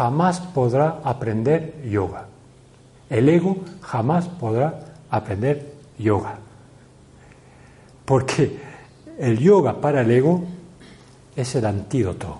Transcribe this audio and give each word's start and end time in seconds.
jamás 0.00 0.40
podrá 0.40 1.02
aprender 1.04 1.82
yoga. 1.84 2.24
El 3.10 3.28
ego 3.28 3.58
jamás 3.82 4.28
podrá 4.28 4.80
aprender 5.10 5.74
yoga. 5.98 6.38
Porque 8.06 8.58
el 9.18 9.38
yoga 9.38 9.78
para 9.78 10.00
el 10.00 10.10
ego 10.10 10.42
es 11.36 11.54
el 11.54 11.66
antídoto. 11.66 12.38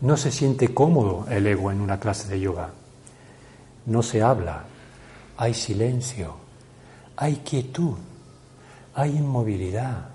No 0.00 0.16
se 0.16 0.30
siente 0.30 0.72
cómodo 0.72 1.26
el 1.28 1.46
ego 1.46 1.70
en 1.70 1.82
una 1.82 2.00
clase 2.00 2.28
de 2.28 2.40
yoga. 2.40 2.70
No 3.84 4.02
se 4.02 4.22
habla, 4.22 4.64
hay 5.36 5.52
silencio, 5.52 6.36
hay 7.14 7.42
quietud, 7.44 7.98
hay 8.94 9.18
inmovilidad, 9.18 10.08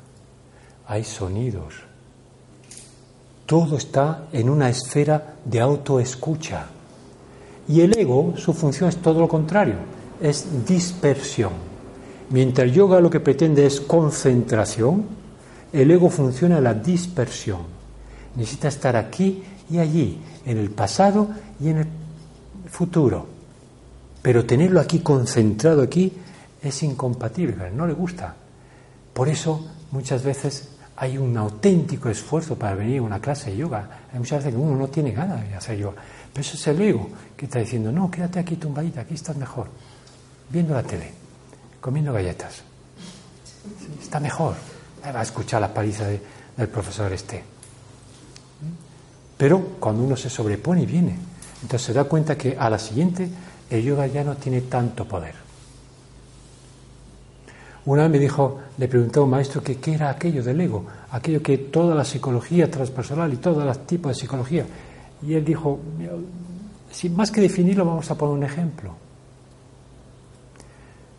hay 0.88 1.04
sonidos. 1.04 1.76
Todo 3.48 3.78
está 3.78 4.28
en 4.34 4.50
una 4.50 4.70
esfera 4.70 5.36
de 5.46 5.62
autoescucha. 5.62 6.66
Y 7.70 7.80
el 7.80 7.98
ego, 7.98 8.34
su 8.36 8.54
función 8.54 8.90
es 8.90 8.98
todo 8.98 9.22
lo 9.22 9.30
contrario, 9.30 9.76
es 10.22 10.66
dispersión. 10.66 11.54
Mientras 12.30 12.68
el 12.68 12.74
yoga 12.74 13.00
lo 13.00 13.10
que 13.10 13.22
pretende 13.22 13.66
es 13.66 13.80
concentración, 13.80 15.06
el 15.72 15.90
ego 15.90 16.10
funciona 16.10 16.58
en 16.58 16.66
la 16.66 16.74
dispersión. 16.74 17.62
Necesita 18.36 18.68
estar 18.68 18.98
aquí 18.98 19.42
y 19.70 19.78
allí, 19.78 20.20
en 20.46 20.58
el 20.58 20.70
pasado 20.70 21.30
y 21.62 21.70
en 21.70 21.78
el 21.78 21.88
futuro. 22.70 23.28
Pero 24.22 24.46
tenerlo 24.46 24.82
aquí 24.82 25.00
concentrado 25.00 25.82
aquí 25.82 26.12
es 26.62 26.84
incompatible, 26.84 27.72
no 27.72 27.88
le 27.88 27.94
gusta. 27.94 28.36
Por 29.14 29.30
eso 29.30 29.66
muchas 29.92 30.22
veces 30.24 30.68
hay 31.00 31.18
un 31.18 31.38
auténtico 31.38 32.10
esfuerzo 32.10 32.58
para 32.58 32.74
venir 32.74 33.00
a 33.00 33.04
una 33.04 33.20
clase 33.20 33.52
de 33.52 33.58
yoga. 33.58 33.88
Hay 34.12 34.18
muchas 34.18 34.40
veces 34.40 34.54
que 34.54 34.60
uno 34.60 34.76
no 34.76 34.88
tiene 34.88 35.12
ganas 35.12 35.48
de 35.48 35.54
hacer 35.54 35.78
yoga. 35.78 36.02
Pero 36.34 36.42
eso 36.42 36.58
es 36.58 36.68
el 36.68 36.82
ego 36.82 37.10
que 37.36 37.46
está 37.46 37.60
diciendo, 37.60 37.92
no, 37.92 38.10
quédate 38.10 38.40
aquí 38.40 38.56
tumbadita, 38.56 39.02
aquí 39.02 39.14
estás 39.14 39.38
mejor. 39.38 39.68
Viendo 40.50 40.74
la 40.74 40.82
tele, 40.82 41.12
comiendo 41.80 42.12
galletas. 42.12 42.64
está 44.02 44.20
mejor. 44.20 44.56
Va 45.06 45.20
a 45.20 45.24
escuchar 45.24 45.62
la 45.62 45.72
paliza 45.72 46.08
del 46.08 46.68
profesor 46.68 47.14
este. 47.14 47.44
Pero 49.38 49.78
cuando 49.80 50.04
uno 50.04 50.18
se 50.18 50.32
sobrepone 50.32 50.82
y 50.82 50.86
viene, 50.88 51.16
entonces 51.62 51.86
se 51.86 51.94
da 51.94 52.06
cuenta 52.06 52.36
que 52.36 52.58
a 52.60 52.72
la 52.72 52.80
siguiente 52.80 53.30
el 53.70 53.84
yoga 53.84 54.08
ya 54.08 54.24
no 54.24 54.36
tiene 54.36 54.62
tanto 54.62 55.08
poder. 55.08 55.47
Una 57.88 58.04
vez 58.04 58.12
me 58.12 58.20
dijo, 58.20 58.60
le 58.78 58.88
preguntó 58.90 59.22
a 59.22 59.24
un 59.24 59.30
maestro 59.30 59.64
que 59.64 59.78
qué 59.78 59.94
era 59.94 60.10
aquello 60.10 60.44
del 60.44 60.60
ego, 60.60 60.86
aquello 61.12 61.42
que 61.42 61.58
toda 61.58 61.96
la 61.96 62.04
psicología 62.04 62.70
transpersonal 62.70 63.34
y 63.34 63.38
todos 63.38 63.64
los 63.64 63.88
tipos 63.88 64.12
de 64.12 64.16
psicología. 64.16 64.66
Y 65.26 65.34
él 65.34 65.46
dijo, 65.46 65.80
sin 66.92 67.16
más 67.16 67.32
que 67.32 67.40
definirlo, 67.40 67.86
vamos 67.86 68.12
a 68.12 68.16
poner 68.16 68.36
un 68.36 68.44
ejemplo. 68.44 68.92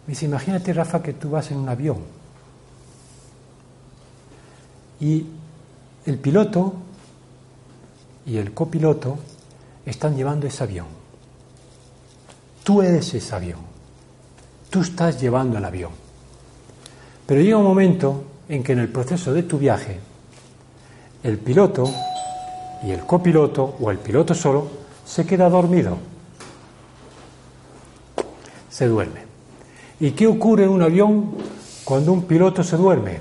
Me 0.07 0.13
dice, 0.13 0.27
imagínate, 0.27 0.75
Rafa, 0.75 1.03
que 1.03 1.15
tú 1.15 1.31
vas 1.31 1.51
en 1.51 1.57
un 1.57 1.71
avión 1.71 1.97
y 5.01 5.25
el 6.05 6.19
piloto 6.19 6.75
y 8.27 8.37
el 8.37 8.53
copiloto 8.53 9.19
están 9.87 10.15
llevando 10.15 10.47
ese 10.47 10.65
avión. 10.65 10.87
Tú 12.63 12.83
eres 12.83 13.15
ese 13.15 13.35
avión. 13.35 13.61
Tú 14.69 14.83
estás 14.83 15.19
llevando 15.19 15.57
el 15.57 15.65
avión. 15.65 16.08
Pero 17.29 17.43
llega 17.43 17.59
un 17.59 17.65
momento 17.65 18.25
en 18.49 18.63
que 18.63 18.73
en 18.73 18.79
el 18.79 18.89
proceso 18.89 19.35
de 19.35 19.43
tu 19.43 19.59
viaje, 19.59 20.01
el 21.23 21.37
piloto 21.37 21.85
y 22.83 22.91
el 22.91 23.01
copiloto 23.01 23.77
o 23.79 23.91
el 23.91 23.99
piloto 23.99 24.35
solo 24.35 24.67
se 25.05 25.27
queda 25.27 25.51
dormido. 25.51 25.99
Se 28.71 28.89
duerme. 28.89 29.25
¿Y 30.01 30.13
qué 30.13 30.27
ocurre 30.27 30.65
en 30.65 30.71
un 30.71 30.81
avión 30.81 31.35
cuando 31.85 32.15
un 32.15 32.23
piloto 32.23 32.65
se 32.65 32.79
duerme? 32.79 33.19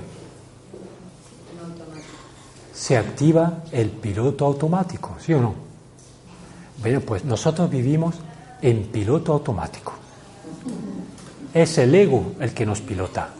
Se 2.72 2.96
activa 2.96 3.64
el 3.72 3.90
piloto 3.90 4.46
automático, 4.46 5.16
¿sí 5.20 5.34
o 5.34 5.42
no? 5.42 5.54
Bueno, 6.80 7.02
pues 7.02 7.26
nosotros 7.26 7.68
vivimos 7.68 8.14
en 8.62 8.84
piloto 8.84 9.34
automático. 9.34 9.92
Es 11.52 11.76
el 11.76 11.94
ego 11.94 12.32
el 12.40 12.54
que 12.54 12.64
nos 12.64 12.80
pilota. 12.80 13.34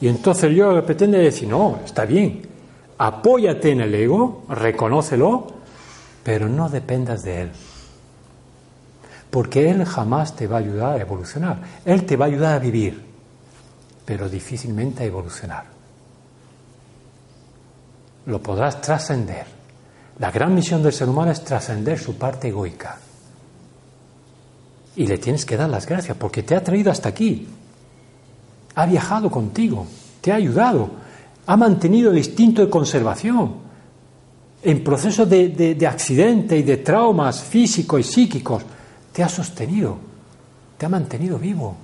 Y 0.00 0.08
entonces 0.08 0.44
el 0.44 0.54
yoga 0.54 0.82
pretende 0.82 1.18
decir, 1.18 1.48
no, 1.48 1.80
está 1.84 2.04
bien, 2.04 2.42
apóyate 2.96 3.70
en 3.70 3.82
el 3.82 3.94
ego, 3.94 4.44
reconócelo, 4.48 5.46
pero 6.22 6.48
no 6.48 6.68
dependas 6.68 7.22
de 7.22 7.42
él. 7.42 7.50
Porque 9.30 9.70
él 9.70 9.84
jamás 9.84 10.34
te 10.34 10.46
va 10.46 10.56
a 10.56 10.60
ayudar 10.60 10.98
a 10.98 11.00
evolucionar. 11.00 11.60
Él 11.84 12.04
te 12.04 12.16
va 12.16 12.24
a 12.24 12.28
ayudar 12.28 12.54
a 12.54 12.58
vivir, 12.58 13.04
pero 14.04 14.28
difícilmente 14.28 15.02
a 15.02 15.06
evolucionar. 15.06 15.64
Lo 18.26 18.42
podrás 18.42 18.80
trascender. 18.80 19.46
La 20.18 20.30
gran 20.30 20.54
misión 20.54 20.82
del 20.82 20.92
ser 20.92 21.08
humano 21.08 21.30
es 21.30 21.44
trascender 21.44 21.98
su 21.98 22.16
parte 22.16 22.48
egoica. 22.48 22.98
Y 24.96 25.06
le 25.06 25.18
tienes 25.18 25.44
que 25.44 25.56
dar 25.56 25.70
las 25.70 25.86
gracias 25.86 26.16
porque 26.16 26.42
te 26.42 26.56
ha 26.56 26.64
traído 26.64 26.90
hasta 26.90 27.10
aquí 27.10 27.46
ha 28.74 28.86
viajado 28.86 29.30
contigo, 29.30 29.86
te 30.20 30.32
ha 30.32 30.36
ayudado, 30.36 30.90
ha 31.46 31.56
mantenido 31.56 32.10
el 32.10 32.18
instinto 32.18 32.64
de 32.64 32.70
conservación. 32.70 33.70
En 34.62 34.84
procesos 34.84 35.28
de, 35.28 35.48
de, 35.48 35.86
accidente 35.86 36.56
y 36.56 36.62
de 36.62 36.76
traumas 36.78 37.40
físicos 37.42 38.00
y 38.00 38.02
psíquicos, 38.04 38.62
te 39.12 39.22
ha 39.22 39.28
sostenido, 39.28 39.96
te 40.76 40.86
ha 40.86 40.88
mantenido 40.88 41.38
vivo. 41.38 41.74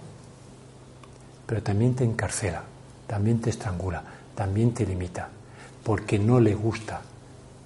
Pero 1.46 1.62
también 1.62 1.94
te 1.94 2.04
encarcela, 2.04 2.62
también 3.06 3.40
te 3.40 3.50
estrangula, 3.50 4.02
también 4.34 4.74
te 4.74 4.84
limita, 4.84 5.28
porque 5.82 6.18
no 6.18 6.38
le 6.38 6.54
gusta 6.54 7.00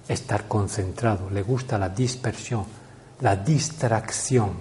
estar 0.07 0.47
concentrado, 0.47 1.29
le 1.29 1.43
gusta 1.43 1.77
la 1.77 1.89
dispersión, 1.89 2.63
la 3.19 3.35
distracción. 3.35 4.51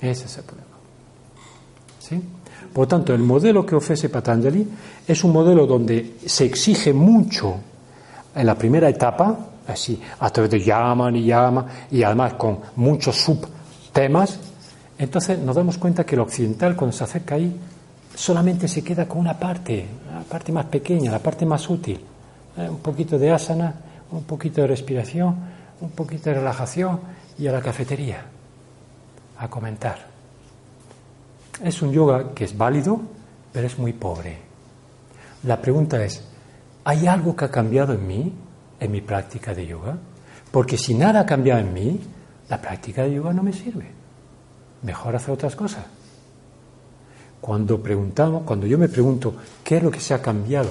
Ese 0.00 0.26
es 0.26 0.38
el 0.38 0.44
problema. 0.44 0.70
¿Sí? 1.98 2.22
Por 2.72 2.86
tanto, 2.86 3.12
el 3.12 3.22
modelo 3.22 3.66
que 3.66 3.74
ofrece 3.74 4.08
Patanjali 4.08 4.66
es 5.06 5.24
un 5.24 5.32
modelo 5.32 5.66
donde 5.66 6.16
se 6.24 6.44
exige 6.44 6.92
mucho 6.92 7.56
en 8.34 8.46
la 8.46 8.54
primera 8.54 8.88
etapa, 8.88 9.36
así, 9.66 10.00
a 10.20 10.30
través 10.30 10.50
de 10.52 10.60
llama 10.60 11.10
y 11.10 11.24
llama, 11.24 11.66
y 11.90 12.02
además 12.02 12.34
con 12.34 12.58
muchos 12.76 13.16
subtemas. 13.16 14.38
Entonces 14.98 15.38
nos 15.38 15.56
damos 15.56 15.78
cuenta 15.78 16.04
que 16.04 16.14
el 16.14 16.20
occidental, 16.20 16.76
cuando 16.76 16.96
se 16.96 17.04
acerca 17.04 17.34
ahí, 17.34 17.58
solamente 18.14 18.68
se 18.68 18.84
queda 18.84 19.08
con 19.08 19.18
una 19.18 19.38
parte, 19.38 19.86
la 20.12 20.20
parte 20.20 20.52
más 20.52 20.66
pequeña, 20.66 21.10
la 21.10 21.18
parte 21.18 21.44
más 21.46 21.68
útil. 21.68 22.00
Eh, 22.56 22.68
un 22.68 22.78
poquito 22.78 23.18
de 23.18 23.30
asana, 23.30 23.74
un 24.12 24.24
poquito 24.24 24.60
de 24.60 24.66
respiración, 24.68 25.34
un 25.80 25.90
poquito 25.90 26.30
de 26.30 26.36
relajación 26.36 27.00
y 27.38 27.46
a 27.46 27.52
la 27.52 27.60
cafetería. 27.60 28.26
a 29.38 29.48
comentar. 29.48 30.09
Es 31.62 31.82
un 31.82 31.92
yoga 31.92 32.32
que 32.34 32.44
es 32.44 32.56
válido, 32.56 33.00
pero 33.52 33.66
es 33.66 33.78
muy 33.78 33.92
pobre. 33.92 34.38
La 35.44 35.60
pregunta 35.60 36.02
es, 36.04 36.22
¿hay 36.84 37.06
algo 37.06 37.36
que 37.36 37.44
ha 37.44 37.50
cambiado 37.50 37.92
en 37.92 38.06
mí, 38.06 38.32
en 38.78 38.90
mi 38.90 39.00
práctica 39.00 39.54
de 39.54 39.66
yoga? 39.66 39.96
Porque 40.50 40.78
si 40.78 40.94
nada 40.94 41.20
ha 41.20 41.26
cambiado 41.26 41.60
en 41.60 41.72
mí, 41.72 42.00
la 42.48 42.60
práctica 42.60 43.02
de 43.02 43.14
yoga 43.14 43.32
no 43.32 43.42
me 43.42 43.52
sirve. 43.52 43.86
Mejor 44.82 45.16
hacer 45.16 45.30
otras 45.30 45.54
cosas. 45.54 45.84
Cuando 47.40 47.82
preguntamos, 47.82 48.42
cuando 48.44 48.66
yo 48.66 48.76
me 48.78 48.88
pregunto 48.88 49.34
qué 49.62 49.76
es 49.76 49.82
lo 49.82 49.90
que 49.90 50.00
se 50.00 50.14
ha 50.14 50.20
cambiado, 50.20 50.70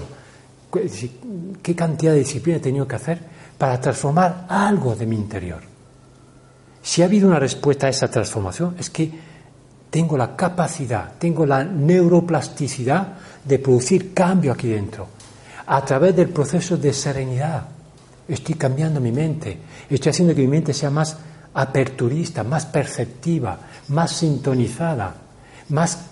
qué 1.63 1.75
cantidad 1.75 2.13
de 2.13 2.19
disciplina 2.19 2.57
he 2.57 2.61
tenido 2.61 2.87
que 2.87 2.95
hacer 2.95 3.19
para 3.57 3.79
transformar 3.79 4.45
algo 4.49 4.95
de 4.95 5.05
mi 5.05 5.15
interior. 5.15 5.61
Si 6.81 7.01
ha 7.01 7.05
habido 7.05 7.27
una 7.27 7.39
respuesta 7.39 7.87
a 7.87 7.89
esa 7.89 8.09
transformación, 8.09 8.75
es 8.79 8.89
que 8.89 9.28
tengo 9.89 10.17
la 10.17 10.35
capacidad, 10.35 11.13
tengo 11.17 11.45
la 11.45 11.63
neuroplasticidad 11.63 13.13
de 13.43 13.59
producir 13.59 14.13
cambio 14.13 14.51
aquí 14.51 14.69
dentro, 14.69 15.07
a 15.65 15.83
través 15.83 16.15
del 16.15 16.29
proceso 16.29 16.77
de 16.77 16.93
serenidad. 16.93 17.63
Estoy 18.27 18.55
cambiando 18.55 19.01
mi 19.01 19.11
mente, 19.11 19.57
estoy 19.89 20.11
haciendo 20.11 20.35
que 20.35 20.41
mi 20.41 20.47
mente 20.47 20.73
sea 20.73 20.91
más 20.91 21.17
aperturista, 21.53 22.43
más 22.43 22.65
perceptiva, 22.67 23.57
más 23.87 24.11
sintonizada, 24.11 25.15
más 25.69 26.05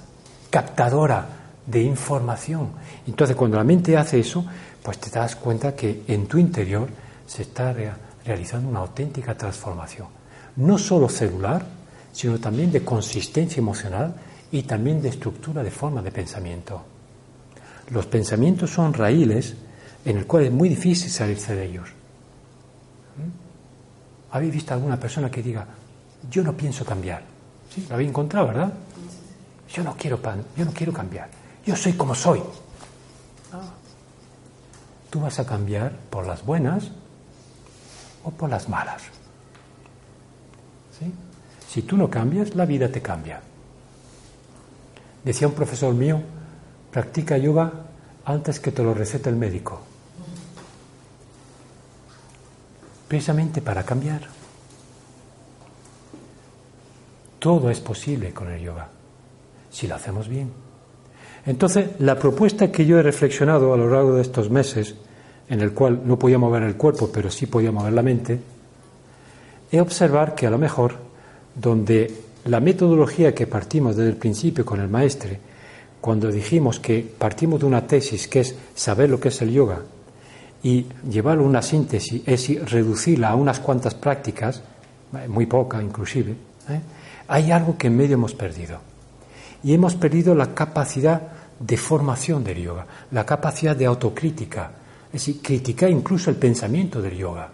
captadora 0.50 1.28
de 1.66 1.82
información. 1.82 2.70
Entonces, 3.06 3.36
cuando 3.36 3.58
la 3.58 3.64
mente 3.64 3.96
hace 3.96 4.20
eso, 4.20 4.46
pues 4.82 4.98
te 5.00 5.10
das 5.12 5.36
cuenta 5.36 5.76
que 5.76 6.04
en 6.08 6.28
tu 6.28 6.38
interior 6.38 6.88
se 7.26 7.44
está 7.44 7.76
realizando 8.26 8.70
una 8.70 8.80
auténtica 8.80 9.38
transformación, 9.38 10.08
no 10.56 10.78
solo 10.78 11.10
celular, 11.10 11.64
sino 12.12 12.40
también 12.40 12.72
de 12.72 12.84
consistencia 12.84 13.60
emocional 13.60 14.16
y 14.52 14.64
también 14.64 15.02
de 15.02 15.10
estructura 15.10 15.64
de 15.64 15.72
forma 15.72 16.02
de 16.02 16.12
pensamiento. 16.12 16.84
Los 17.90 18.06
pensamientos 18.06 18.72
son 18.72 18.94
raíles 18.94 19.56
en 20.06 20.18
el 20.18 20.26
cual 20.26 20.46
es 20.46 20.52
muy 20.52 20.70
difícil 20.70 21.10
salirse 21.10 21.56
de 21.56 21.66
ellos. 21.66 21.90
¿Mm? 23.18 24.34
¿Habéis 24.36 24.54
visto 24.54 24.74
alguna 24.74 25.00
persona 25.00 25.30
que 25.30 25.42
diga, 25.42 25.68
yo 26.30 26.44
no 26.44 26.56
pienso 26.56 26.86
cambiar? 26.86 27.24
¿Sí? 27.74 27.86
¿Lo 27.88 27.96
habéis 27.96 28.10
encontrado, 28.10 28.48
verdad? 28.48 28.74
Yo 29.74 29.84
no 29.84 29.96
quiero, 29.96 30.20
yo 30.56 30.66
no 30.66 30.72
quiero 30.72 30.94
cambiar. 30.94 31.30
Yo 31.66 31.76
soy 31.76 31.94
como 31.94 32.16
soy. 32.16 32.42
Tú 35.10 35.22
vas 35.22 35.40
a 35.40 35.46
cambiar 35.46 35.92
por 36.10 36.26
las 36.26 36.46
buenas 36.46 36.92
o 38.24 38.32
por 38.32 38.50
las 38.50 38.68
malas. 38.70 39.04
¿Sí? 40.98 41.14
Si 41.68 41.82
tú 41.82 41.98
no 41.98 42.10
cambias, 42.10 42.56
la 42.56 42.66
vida 42.66 42.90
te 42.90 43.02
cambia. 43.02 43.42
Decía 45.24 45.48
un 45.48 45.54
profesor 45.54 45.94
mío, 45.94 46.22
practica 46.92 47.38
yoga 47.38 47.72
antes 48.26 48.60
que 48.60 48.72
te 48.72 48.84
lo 48.84 48.94
recete 48.94 49.30
el 49.30 49.36
médico. 49.36 49.82
Precisamente 53.08 53.62
para 53.62 53.84
cambiar. 53.84 54.22
Todo 57.40 57.70
es 57.70 57.80
posible 57.80 58.34
con 58.34 58.50
el 58.52 58.62
yoga, 58.62 58.90
si 59.70 59.88
lo 59.88 59.96
hacemos 59.96 60.28
bien. 60.28 60.52
Entonces, 61.46 61.92
la 62.00 62.20
propuesta 62.20 62.72
que 62.72 62.86
yo 62.86 63.00
he 63.00 63.04
reflexionado 63.04 63.74
a 63.74 63.78
lo 63.78 63.90
largo 63.90 64.16
de 64.16 64.22
estos 64.22 64.50
meses, 64.50 64.96
en 65.48 65.62
el 65.62 65.74
cual 65.74 66.02
no 66.06 66.20
podía 66.20 66.38
mover 66.38 66.64
el 66.64 66.76
cuerpo, 66.76 67.10
pero 67.14 67.32
sí 67.32 67.46
podía 67.46 67.72
mover 67.72 67.94
la 67.94 68.02
mente, 68.02 68.40
es 69.72 69.82
observar 69.82 70.36
que 70.36 70.48
a 70.48 70.50
lo 70.50 70.58
mejor, 70.58 70.96
donde 71.60 72.14
la 72.46 72.60
metodología 72.60 73.34
que 73.34 73.48
partimos 73.48 73.96
desde 73.96 74.12
el 74.12 74.18
principio 74.18 74.66
con 74.66 74.80
el 74.80 74.88
maestre, 74.88 75.40
cuando 76.00 76.32
dijimos 76.32 76.80
que 76.80 77.06
partimos 77.18 77.60
de 77.60 77.66
una 77.66 77.86
tesis 77.86 78.28
que 78.28 78.42
es 78.42 78.56
saber 78.76 79.10
lo 79.10 79.20
que 79.20 79.30
es 79.30 79.42
el 79.42 79.52
yoga 79.52 79.82
y 80.64 80.86
llevarlo 81.10 81.44
a 81.44 81.48
una 81.48 81.62
síntesis, 81.62 82.22
es 82.26 82.72
reducirla 82.72 83.30
a 83.30 83.36
unas 83.36 83.60
cuantas 83.60 83.96
prácticas, 83.96 84.62
muy 85.28 85.46
poca 85.46 85.82
inclusive, 85.82 86.32
¿eh? 86.32 86.80
hay 87.28 87.52
algo 87.52 87.78
que 87.78 87.88
en 87.88 87.98
medio 87.98 88.16
hemos 88.16 88.34
perdido. 88.34 88.80
Y 89.64 89.74
hemos 89.74 89.96
perdido 89.96 90.36
la 90.36 90.54
capacidad 90.54 91.22
de 91.60 91.78
formación 91.78 92.44
del 92.44 92.62
yoga, 92.62 92.86
la 93.12 93.26
capacidad 93.26 93.76
de 93.76 93.86
autocrítica, 93.86 94.72
es 95.08 95.14
decir, 95.14 95.42
criticar 95.42 95.90
incluso 95.90 96.30
el 96.30 96.36
pensamiento 96.36 97.02
del 97.02 97.18
yoga. 97.18 97.50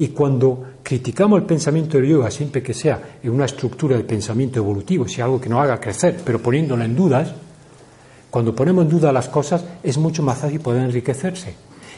Y 0.00 0.08
cuando 0.08 0.64
criticamos 0.82 1.40
el 1.40 1.46
pensamiento 1.46 1.98
del 1.98 2.08
yoga, 2.08 2.30
siempre 2.30 2.62
que 2.62 2.72
sea 2.72 3.18
en 3.22 3.30
una 3.30 3.46
estructura 3.46 3.96
de 3.96 4.04
pensamiento 4.04 4.58
evolutivo, 4.60 5.08
si 5.08 5.20
algo 5.20 5.40
que 5.40 5.48
nos 5.48 5.60
haga 5.60 5.80
crecer, 5.80 6.20
pero 6.24 6.40
poniéndolo 6.40 6.84
en 6.84 6.94
dudas, 6.94 7.32
cuando 8.30 8.54
ponemos 8.54 8.84
en 8.84 8.90
duda 8.90 9.12
las 9.12 9.28
cosas 9.28 9.64
es 9.82 9.98
mucho 9.98 10.22
más 10.22 10.38
fácil 10.38 10.60
poder 10.60 10.82
enriquecerse. 10.82 11.54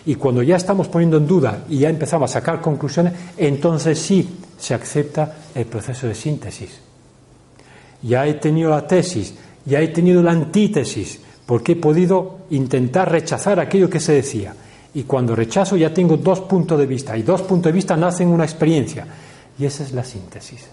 Y 0.06 0.14
cuando 0.14 0.42
ya 0.42 0.56
estamos 0.56 0.88
poniendo 0.88 1.18
en 1.18 1.26
duda 1.26 1.64
y 1.68 1.78
ya 1.78 1.90
empezamos 1.90 2.30
a 2.30 2.34
sacar 2.34 2.60
conclusiones, 2.60 3.12
entonces 3.36 3.98
sí 3.98 4.38
se 4.58 4.72
acepta 4.72 5.36
el 5.54 5.66
proceso 5.66 6.06
de 6.06 6.14
síntesis. 6.14 6.80
Ya 8.02 8.26
he 8.26 8.34
tenido 8.34 8.70
la 8.70 8.86
tesis, 8.86 9.34
ya 9.66 9.80
he 9.80 9.88
tenido 9.88 10.22
la 10.22 10.32
antítesis, 10.32 11.20
porque 11.44 11.72
he 11.72 11.76
podido 11.76 12.38
intentar 12.50 13.10
rechazar 13.10 13.60
aquello 13.60 13.90
que 13.90 14.00
se 14.00 14.12
decía. 14.12 14.54
Y 14.94 15.04
cuando 15.04 15.36
rechazo 15.36 15.76
ya 15.76 15.94
tengo 15.94 16.16
dos 16.16 16.40
puntos 16.40 16.78
de 16.78 16.86
vista, 16.86 17.16
y 17.16 17.22
dos 17.22 17.42
puntos 17.42 17.70
de 17.70 17.76
vista 17.76 17.96
nacen 17.96 18.28
una 18.28 18.44
experiencia. 18.44 19.06
Y 19.58 19.64
esa 19.64 19.84
es 19.84 19.92
la 19.92 20.04
síntesis. 20.04 20.66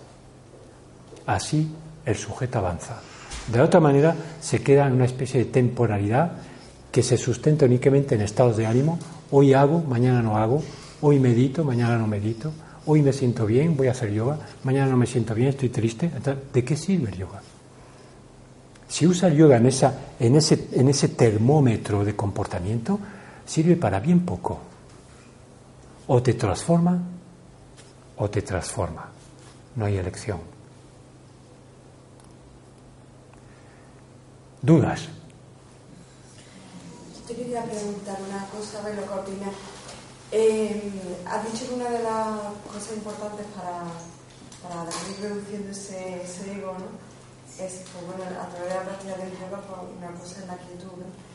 Así 1.26 1.70
el 2.06 2.16
sujeto 2.16 2.60
avanza. 2.60 3.00
De 3.52 3.62
otra 3.62 3.80
manera, 3.80 4.16
se 4.42 4.62
queda 4.62 4.88
en 4.88 4.94
una 4.94 5.06
especie 5.06 5.40
de 5.40 5.52
temporalidad 5.52 6.32
que 6.92 7.04
se 7.04 7.18
sustenta 7.18 7.66
únicamente 7.66 8.16
en 8.16 8.22
estados 8.22 8.58
de 8.58 8.66
ánimo. 8.66 8.98
Hoy 9.32 9.54
hago, 9.54 9.82
mañana 9.82 10.22
no 10.22 10.38
hago. 10.38 10.64
Hoy 11.02 11.20
medito, 11.20 11.64
mañana 11.64 11.98
no 11.98 12.08
medito. 12.08 12.52
Hoy 12.86 13.02
me 13.02 13.14
siento 13.14 13.46
bien, 13.46 13.76
voy 13.76 13.88
a 13.88 13.92
hacer 13.92 14.12
yoga. 14.12 14.40
Mañana 14.64 14.92
no 14.92 14.98
me 14.98 15.06
siento 15.06 15.36
bien, 15.36 15.50
estoy 15.50 15.70
triste. 15.70 16.10
¿De 16.54 16.64
qué 16.64 16.76
sirve 16.76 17.12
el 17.12 17.18
yoga? 17.18 17.42
Si 18.88 19.06
usa 19.06 19.28
el 19.28 19.36
yoga 19.36 19.58
en, 19.58 20.36
ese 20.36 21.08
termómetro 21.10 22.06
de 22.06 22.16
comportamiento, 22.16 23.00
sirve 23.48 23.76
para 23.76 24.00
bien 24.00 24.24
poco. 24.24 24.60
O 26.08 26.22
te 26.22 26.36
transforma 26.36 27.02
o 28.18 28.30
te 28.30 28.42
transforma. 28.44 29.10
No 29.76 29.86
hay 29.86 29.98
elección. 29.98 30.40
¿Dudas? 34.62 35.08
Te 37.28 37.36
quería 37.36 37.64
preguntar 37.64 38.18
una 38.28 38.46
cosa, 38.48 38.82
lo 38.90 39.04
que 39.04 39.32
opinas. 39.32 39.54
Eh, 40.32 41.24
has 41.26 41.52
dicho 41.52 41.70
que 41.70 41.76
una 41.76 41.90
de 41.90 42.04
las 42.04 42.40
cosas 42.72 42.98
importantes 42.98 43.46
para, 43.56 43.84
para 44.62 44.90
ir 45.10 45.22
reduciendo 45.22 45.72
ese, 45.72 46.22
ese 46.24 46.52
ego, 46.54 46.74
¿no? 46.74 47.08
es, 47.64 47.82
pues 47.92 48.06
bueno, 48.06 48.24
a 48.24 48.48
través 48.50 48.70
de 48.70 48.76
la 48.76 48.84
práctica 48.84 49.16
del 49.18 49.32
yoga, 49.32 49.62
pues 49.62 49.80
una 49.98 50.12
cosa 50.20 50.42
es 50.42 50.48
la 50.48 50.58
quietud, 50.58 50.92
¿no? 50.98 51.27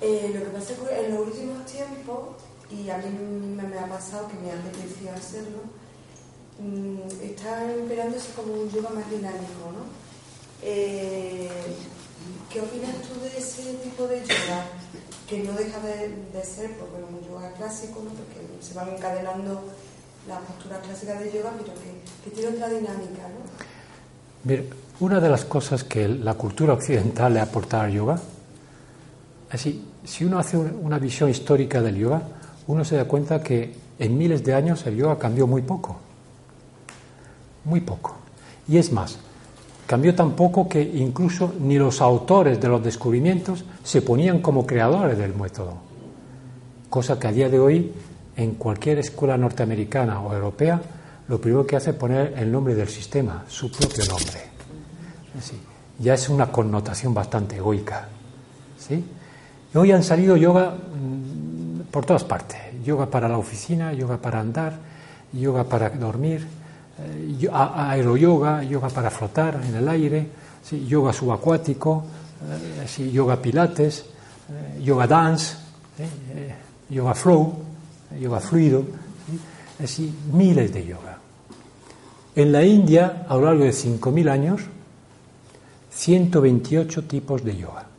Eh, 0.00 0.30
lo 0.34 0.40
que 0.44 0.50
pasa 0.50 0.72
es 0.72 0.78
que 0.78 1.06
en 1.06 1.14
los 1.14 1.26
últimos 1.26 1.64
tiempos, 1.66 2.18
y 2.70 2.90
a 2.90 2.98
mí 2.98 3.08
me, 3.56 3.78
ha 3.78 3.88
pasado 3.88 4.28
que 4.28 4.34
me 4.34 4.50
han 4.50 4.60
apetecido 4.60 5.12
hacerlo, 5.14 5.58
mmm, 6.58 7.00
está 7.22 7.72
imperándose 7.74 8.32
como 8.34 8.52
un 8.52 8.70
yoga 8.70 8.90
más 8.90 9.10
dinámico, 9.10 9.72
¿no? 9.72 9.84
Eh, 10.62 11.48
¿Qué 12.50 12.60
opinas 12.60 12.96
tú 13.02 13.20
de 13.20 13.38
ese 13.38 13.74
tipo 13.84 14.06
de 14.06 14.20
yoga? 14.20 14.66
Que 15.28 15.42
no 15.42 15.52
deja 15.52 15.80
de, 15.80 16.44
ser 16.44 16.70
pues, 16.76 16.90
bueno, 16.90 17.06
un 17.08 17.26
yoga 17.26 17.52
clásico, 17.52 18.00
porque 18.00 18.46
se 18.60 18.74
van 18.74 18.90
encadenando 18.90 19.64
las 20.28 20.40
posturas 20.40 20.80
clásicas 20.80 21.20
de 21.20 21.32
yoga, 21.32 21.52
pero 21.58 21.72
que, 21.74 22.24
que 22.24 22.30
tiene 22.34 22.56
otra 22.56 22.68
dinámica. 22.68 23.22
¿no? 23.28 23.64
Mira, 24.44 24.62
una 25.00 25.20
de 25.20 25.28
las 25.28 25.44
cosas 25.44 25.84
que 25.84 26.08
la 26.08 26.34
cultura 26.34 26.74
occidental 26.74 27.34
le 27.34 27.40
ha 27.40 27.44
aportado 27.44 27.84
al 27.84 27.92
yoga, 27.92 28.20
así, 29.50 29.84
si 30.04 30.24
uno 30.24 30.38
hace 30.38 30.56
una 30.56 30.98
visión 30.98 31.30
histórica 31.30 31.82
del 31.82 31.96
yoga, 31.96 32.22
uno 32.66 32.84
se 32.84 32.96
da 32.96 33.04
cuenta 33.04 33.42
que 33.42 33.74
en 33.98 34.18
miles 34.18 34.44
de 34.44 34.54
años 34.54 34.86
el 34.86 34.96
yoga 34.96 35.18
cambió 35.18 35.46
muy 35.46 35.62
poco. 35.62 35.96
Muy 37.64 37.80
poco. 37.80 38.16
Y 38.68 38.78
es 38.78 38.92
más, 38.92 39.18
cambió 39.86 40.14
tan 40.14 40.32
poco 40.32 40.68
que 40.68 40.82
incluso 40.82 41.54
ni 41.60 41.78
los 41.78 42.00
autores 42.00 42.60
de 42.60 42.68
los 42.68 42.82
descubrimientos 42.82 43.64
se 43.82 44.02
ponían 44.02 44.40
como 44.40 44.66
creadores 44.66 45.18
del 45.18 45.34
método. 45.34 45.74
Cosa 46.90 47.18
que 47.18 47.28
a 47.28 47.32
día 47.32 47.48
de 47.48 47.58
hoy, 47.58 47.92
en 48.36 48.52
cualquier 48.54 48.98
escuela 48.98 49.36
norteamericana 49.36 50.20
o 50.20 50.34
europea, 50.34 50.80
lo 51.28 51.40
primero 51.40 51.66
que 51.66 51.76
hace 51.76 51.90
es 51.90 51.96
poner 51.96 52.34
el 52.36 52.50
nombre 52.50 52.74
del 52.74 52.88
sistema, 52.88 53.44
su 53.48 53.70
propio 53.70 54.04
nombre 54.06 54.46
ya 55.98 56.14
es 56.14 56.28
una 56.28 56.50
connotación 56.50 57.14
bastante 57.14 57.56
egoica. 57.56 58.08
¿sí? 58.78 59.04
Hoy 59.76 59.92
han 59.92 60.02
salido 60.02 60.36
yoga 60.36 60.70
mm, 60.70 61.90
por 61.90 62.06
todas 62.06 62.24
partes. 62.24 62.58
Yoga 62.84 63.06
para 63.06 63.28
la 63.28 63.36
oficina, 63.36 63.92
yoga 63.92 64.16
para 64.16 64.40
andar, 64.40 64.78
yoga 65.32 65.64
para 65.64 65.90
dormir, 65.90 66.46
eh, 66.98 67.48
aeroyoga, 67.52 68.62
yoga 68.62 68.88
para 68.88 69.10
flotar 69.10 69.60
en 69.62 69.74
el 69.74 69.88
aire, 69.88 70.28
yoga 70.88 71.12
subacuático, 71.12 72.04
eh, 72.48 73.10
yoga 73.12 73.36
pilates, 73.36 74.06
eh, 74.48 74.82
yoga 74.82 75.06
dance, 75.06 75.56
yoga 76.88 77.14
flow, 77.14 77.54
yoga 78.18 78.40
fluido, 78.40 78.84
así 79.82 80.14
miles 80.32 80.72
de 80.72 80.86
yoga. 80.86 81.18
En 82.34 82.52
la 82.52 82.62
India, 82.64 83.26
a 83.28 83.34
lo 83.34 83.46
largo 83.46 83.64
de 83.64 83.72
5.000 83.72 84.30
años, 84.30 84.60
128 85.90 87.04
tipos 87.04 87.42
de 87.42 87.56
yoga. 87.56 87.95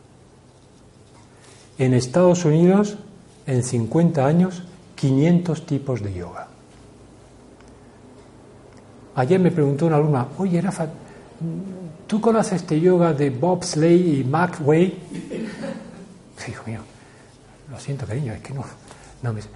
En 1.77 1.93
Estados 1.93 2.45
Unidos, 2.45 2.97
en 3.45 3.63
50 3.63 4.25
años, 4.25 4.63
500 4.95 5.65
tipos 5.65 6.01
de 6.01 6.13
yoga. 6.13 6.47
Ayer 9.15 9.39
me 9.39 9.51
preguntó 9.51 9.87
una 9.87 9.95
alumna, 9.97 10.27
oye 10.37 10.61
Rafa, 10.61 10.87
¿tú 12.05 12.21
conoces 12.21 12.61
este 12.61 12.79
yoga 12.79 13.13
de 13.13 13.29
Bob 13.29 13.63
Slay 13.63 14.19
y 14.19 14.23
Mac 14.23 14.59
Way? 14.63 14.99
Hijo 16.47 16.63
mío, 16.65 16.79
lo 17.69 17.79
siento 17.79 18.05
cariño, 18.05 18.33
es 18.33 18.41
que 18.41 18.53
no. 18.53 18.63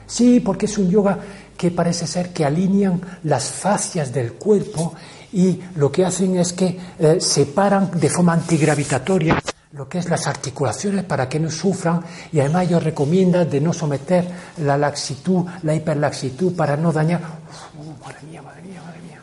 Sí, 0.08 0.40
porque 0.40 0.66
es 0.66 0.78
un 0.78 0.90
yoga 0.90 1.18
que 1.56 1.72
parece 1.72 2.08
ser 2.08 2.34
que 2.34 2.44
alinean 2.44 3.00
las 3.24 3.52
fascias 3.52 4.12
del 4.12 4.34
cuerpo 4.34 4.94
y 5.34 5.60
lo 5.76 5.92
que 5.92 6.04
hacen 6.04 6.38
es 6.38 6.54
que 6.54 6.78
eh, 7.00 7.22
separan 7.22 7.92
de 7.92 8.10
forma 8.10 8.34
antigravitatoria 8.34 9.42
lo 9.74 9.88
que 9.88 10.00
es 10.00 10.10
las 10.10 10.28
articulaciones 10.28 11.04
para 11.06 11.30
que 11.30 11.40
no 11.40 11.50
sufran 11.50 12.02
y 12.32 12.40
además 12.40 12.68
ellos 12.68 12.84
recomiendan 12.84 13.50
de 13.50 13.62
no 13.62 13.72
someter 13.72 14.28
la 14.58 14.78
laxitud, 14.78 15.46
la 15.64 15.74
hiperlaxitud 15.74 16.56
para 16.56 16.76
no 16.76 16.92
dañar. 16.92 17.22
madre 17.22 18.18
mía, 18.30 18.42
madre 18.42 18.62
mía, 18.64 18.82
madre 18.86 19.00
mía. 19.02 19.22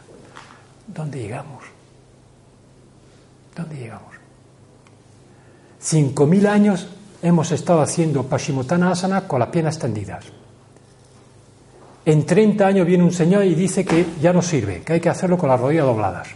¿Dónde 0.86 1.18
llegamos? 1.20 1.64
¿Dónde 3.54 3.76
llegamos? 3.76 4.14
Cinco 5.80 6.26
mil 6.26 6.46
años 6.46 6.88
hemos 7.22 7.52
estado 7.52 7.82
haciendo 7.82 8.24
Paschimottanasana 8.24 8.92
Asana 8.92 9.28
con 9.28 9.40
las 9.40 9.48
piernas 9.50 9.74
extendidas. 9.74 10.24
En 12.04 12.24
30 12.24 12.66
años 12.66 12.86
viene 12.86 13.04
un 13.04 13.12
señor 13.12 13.44
y 13.44 13.54
dice 13.54 13.84
que 13.84 14.06
ya 14.20 14.32
no 14.32 14.40
sirve, 14.40 14.80
que 14.80 14.94
hay 14.94 15.00
que 15.00 15.10
hacerlo 15.10 15.36
con 15.36 15.50
las 15.50 15.60
rodillas 15.60 15.84
dobladas. 15.84 16.28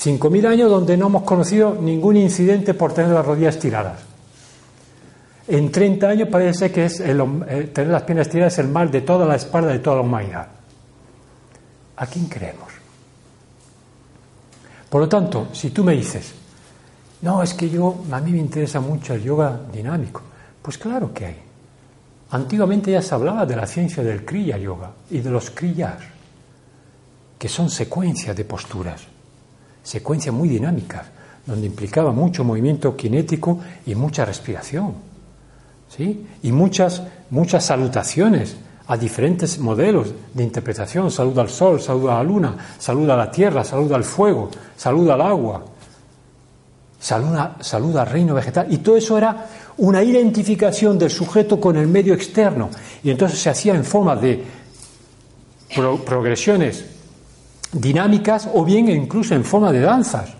5.000 0.00 0.46
años 0.46 0.70
donde 0.70 0.96
no 0.96 1.06
hemos 1.08 1.24
conocido 1.24 1.74
ningún 1.74 2.16
incidente 2.16 2.74
por 2.74 2.92
tener 2.92 3.10
las 3.10 3.26
rodillas 3.26 3.56
estiradas. 3.56 4.00
En 5.48 5.72
30 5.72 6.08
años 6.08 6.28
parece 6.28 6.70
que 6.70 6.84
es 6.84 7.00
eh, 7.00 7.70
tener 7.72 7.90
las 7.90 8.02
piernas 8.02 8.26
estiradas 8.26 8.52
es 8.52 8.58
el 8.60 8.68
mal 8.68 8.90
de 8.90 9.00
toda 9.00 9.26
la 9.26 9.36
espalda 9.36 9.72
de 9.72 9.78
toda 9.78 9.96
la 9.96 10.02
humanidad. 10.02 10.46
¿A 11.96 12.06
quién 12.06 12.26
creemos? 12.26 12.68
Por 14.88 15.00
lo 15.00 15.08
tanto, 15.08 15.48
si 15.52 15.70
tú 15.70 15.82
me 15.82 15.94
dices, 15.94 16.32
no, 17.22 17.42
es 17.42 17.54
que 17.54 17.68
yo, 17.68 18.04
a 18.10 18.20
mí 18.20 18.30
me 18.30 18.38
interesa 18.38 18.80
mucho 18.80 19.14
el 19.14 19.22
yoga 19.22 19.58
dinámico, 19.72 20.22
pues 20.62 20.78
claro 20.78 21.12
que 21.12 21.26
hay. 21.26 21.36
Antiguamente 22.30 22.92
ya 22.92 23.02
se 23.02 23.14
hablaba 23.14 23.46
de 23.46 23.56
la 23.56 23.66
ciencia 23.66 24.02
del 24.02 24.24
Kriya 24.24 24.58
Yoga 24.58 24.92
y 25.10 25.20
de 25.20 25.30
los 25.30 25.50
Kriyas, 25.50 26.02
que 27.38 27.48
son 27.48 27.70
secuencias 27.70 28.36
de 28.36 28.44
posturas, 28.44 29.02
secuencias 29.88 30.34
muy 30.34 30.50
dinámicas, 30.50 31.06
donde 31.46 31.66
implicaba 31.66 32.12
mucho 32.12 32.44
movimiento 32.44 32.94
cinético 33.00 33.58
y 33.86 33.94
mucha 33.94 34.26
respiración, 34.26 34.92
¿sí? 35.88 36.26
Y 36.42 36.52
muchas, 36.52 37.02
muchas 37.30 37.64
salutaciones 37.64 38.54
a 38.86 38.98
diferentes 38.98 39.58
modelos 39.58 40.12
de 40.34 40.44
interpretación, 40.44 41.10
salud 41.10 41.38
al 41.38 41.48
sol, 41.48 41.80
salud 41.80 42.10
a 42.10 42.16
la 42.16 42.22
luna, 42.22 42.56
salud 42.78 43.08
a 43.08 43.16
la 43.16 43.30
tierra, 43.30 43.64
salud 43.64 43.90
al 43.92 44.04
fuego, 44.04 44.50
salud 44.76 45.08
al 45.08 45.22
agua, 45.22 45.64
salud, 47.00 47.34
salud 47.60 47.96
al 47.96 48.06
reino 48.08 48.34
vegetal, 48.34 48.66
y 48.68 48.78
todo 48.78 48.98
eso 48.98 49.16
era 49.16 49.46
una 49.78 50.02
identificación 50.02 50.98
del 50.98 51.10
sujeto 51.10 51.58
con 51.58 51.78
el 51.78 51.86
medio 51.86 52.12
externo. 52.12 52.68
Y 53.02 53.10
entonces 53.10 53.38
se 53.38 53.48
hacía 53.48 53.74
en 53.74 53.84
forma 53.84 54.16
de 54.16 54.44
progresiones 56.04 56.97
dinámicas 57.72 58.48
o 58.52 58.64
bien 58.64 58.88
incluso 58.88 59.34
en 59.34 59.44
forma 59.44 59.72
de 59.72 59.80
danzas. 59.80 60.30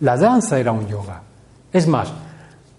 La 0.00 0.16
danza 0.16 0.58
era 0.58 0.72
un 0.72 0.86
yoga. 0.86 1.22
Es 1.72 1.86
más, 1.86 2.12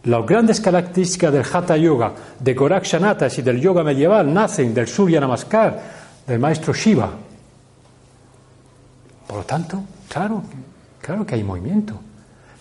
las 0.03 0.25
grandes 0.25 0.59
características 0.59 1.31
del 1.31 1.45
Hatha 1.51 1.77
Yoga, 1.77 2.13
de 2.39 2.53
Gorakshanatas 2.53 3.37
y 3.37 3.41
del 3.41 3.61
yoga 3.61 3.83
medieval 3.83 4.33
nacen 4.33 4.73
del 4.73 4.87
Surya 4.87 5.19
Namaskar, 5.19 5.79
del 6.25 6.39
maestro 6.39 6.73
Shiva. 6.73 7.11
Por 9.27 9.37
lo 9.37 9.43
tanto, 9.43 9.83
claro, 10.09 10.41
claro 10.99 11.25
que 11.25 11.35
hay 11.35 11.43
movimiento. 11.43 11.99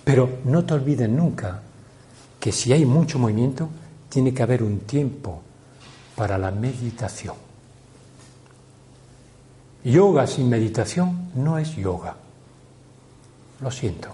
Pero 0.04 0.40
no 0.44 0.64
te 0.64 0.74
olvides 0.74 1.08
nunca 1.08 1.60
que 2.38 2.52
si 2.52 2.72
hay 2.72 2.84
mucho 2.84 3.18
movimiento, 3.18 3.68
tiene 4.08 4.34
que 4.34 4.42
haber 4.42 4.62
un 4.62 4.80
tiempo 4.80 5.42
para 6.16 6.36
la 6.36 6.50
meditación. 6.50 7.49
Yoga 9.84 10.26
sin 10.26 10.48
meditación 10.48 11.30
no 11.34 11.58
es 11.58 11.74
yoga. 11.76 12.16
Lo 13.60 13.70
siento. 13.70 14.08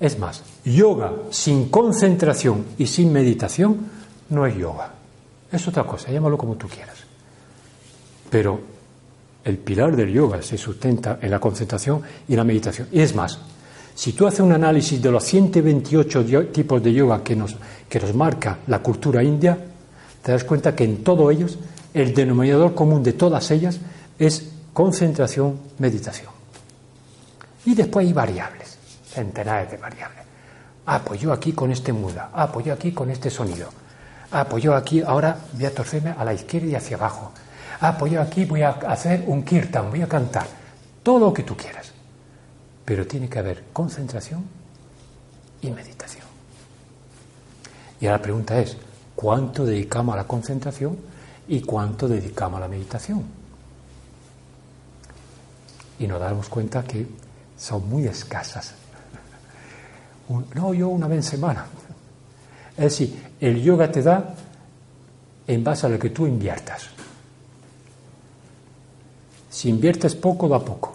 Es 0.00 0.18
más, 0.18 0.42
yoga 0.64 1.12
sin 1.30 1.68
concentración 1.68 2.66
y 2.78 2.86
sin 2.86 3.12
meditación 3.12 3.78
no 4.30 4.46
es 4.46 4.56
yoga. 4.56 4.92
Es 5.50 5.66
otra 5.66 5.84
cosa, 5.84 6.10
llámalo 6.10 6.38
como 6.38 6.56
tú 6.56 6.68
quieras. 6.68 6.96
Pero 8.30 8.60
el 9.44 9.58
pilar 9.58 9.96
del 9.96 10.12
yoga 10.12 10.42
se 10.42 10.58
sustenta 10.58 11.18
en 11.20 11.30
la 11.30 11.40
concentración 11.40 12.02
y 12.28 12.36
la 12.36 12.44
meditación. 12.44 12.88
Y 12.92 13.00
es 13.00 13.14
más, 13.14 13.38
si 13.94 14.12
tú 14.12 14.26
haces 14.26 14.40
un 14.40 14.52
análisis 14.52 15.00
de 15.02 15.10
los 15.10 15.24
128 15.24 16.46
tipos 16.52 16.82
de 16.82 16.92
yoga 16.92 17.24
que 17.24 17.34
nos, 17.34 17.56
que 17.88 17.98
nos 17.98 18.14
marca 18.14 18.58
la 18.66 18.80
cultura 18.80 19.22
india, 19.22 19.58
te 20.22 20.32
das 20.32 20.44
cuenta 20.44 20.76
que 20.76 20.84
en 20.84 21.02
todos 21.02 21.32
ellos 21.32 21.58
el 21.94 22.14
denominador 22.14 22.74
común 22.74 23.02
de 23.02 23.12
todas 23.12 23.50
ellas 23.50 23.78
es 24.18 24.50
concentración, 24.72 25.58
meditación. 25.78 26.30
Y 27.64 27.74
después 27.74 28.06
hay 28.06 28.12
variables, 28.12 28.78
centenares 29.06 29.70
de 29.70 29.76
variables. 29.76 30.24
Ah, 30.86 31.02
pues 31.04 31.24
aquí 31.26 31.52
con 31.52 31.70
este 31.70 31.92
muda. 31.92 32.30
Ah, 32.32 32.50
pues 32.50 32.68
aquí 32.68 32.92
con 32.92 33.10
este 33.10 33.30
sonido. 33.30 33.68
Ah, 34.30 34.44
pues 34.44 34.64
aquí 34.66 35.00
ahora 35.00 35.36
voy 35.52 35.66
a 35.66 35.74
torcerme 35.74 36.14
a 36.16 36.24
la 36.24 36.34
izquierda 36.34 36.68
y 36.68 36.74
hacia 36.74 36.96
abajo. 36.96 37.32
Ah, 37.80 37.96
pues 37.98 38.16
aquí 38.16 38.44
voy 38.44 38.62
a 38.62 38.70
hacer 38.70 39.24
un 39.26 39.42
kirtan, 39.42 39.90
voy 39.90 40.02
a 40.02 40.08
cantar. 40.08 40.46
Todo 41.02 41.18
lo 41.18 41.32
que 41.32 41.42
tú 41.42 41.56
quieras 41.56 41.92
pero 42.88 43.06
tiene 43.06 43.28
que 43.28 43.38
haber 43.38 43.64
concentración 43.70 44.42
y 45.60 45.68
meditación. 45.70 46.24
Y 48.00 48.06
ahora 48.06 48.16
la 48.16 48.22
pregunta 48.22 48.58
es, 48.58 48.78
¿cuánto 49.14 49.66
dedicamos 49.66 50.14
a 50.14 50.16
la 50.16 50.24
concentración 50.24 50.96
y 51.48 51.60
cuánto 51.62 52.06
dedicamos 52.06 52.58
a 52.58 52.60
la 52.60 52.68
meditación? 52.68 53.24
Y 55.98 56.06
nos 56.06 56.20
damos 56.20 56.48
cuenta 56.48 56.84
que 56.84 57.06
son 57.56 57.88
muy 57.88 58.06
escasas. 58.06 58.74
no, 60.54 60.74
yo 60.74 60.88
una 60.88 61.08
vez 61.08 61.18
en 61.18 61.30
semana. 61.30 61.66
Es 62.76 62.84
decir, 62.84 63.32
el 63.40 63.60
yoga 63.62 63.90
te 63.90 64.02
da 64.02 64.34
en 65.46 65.64
base 65.64 65.86
a 65.86 65.88
lo 65.88 65.98
que 65.98 66.10
tú 66.10 66.26
inviertas. 66.26 66.88
Si 69.50 69.68
inviertes 69.68 70.14
poco, 70.14 70.46
da 70.48 70.60
poco. 70.60 70.94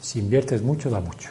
Si 0.00 0.18
inviertes 0.18 0.60
mucho, 0.60 0.90
da 0.90 1.00
mucho. 1.00 1.30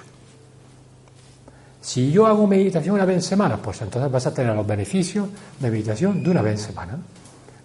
Si 1.81 2.11
yo 2.11 2.25
hago 2.25 2.47
meditación 2.47 2.95
una 2.95 3.05
vez 3.05 3.17
en 3.17 3.21
semana, 3.21 3.57
pues 3.57 3.81
entonces 3.81 4.11
vas 4.11 4.25
a 4.25 4.33
tener 4.33 4.55
los 4.55 4.65
beneficios 4.65 5.27
de 5.59 5.69
meditación 5.69 6.23
de 6.23 6.29
una 6.29 6.41
vez 6.41 6.59
en 6.61 6.67
semana. 6.67 6.97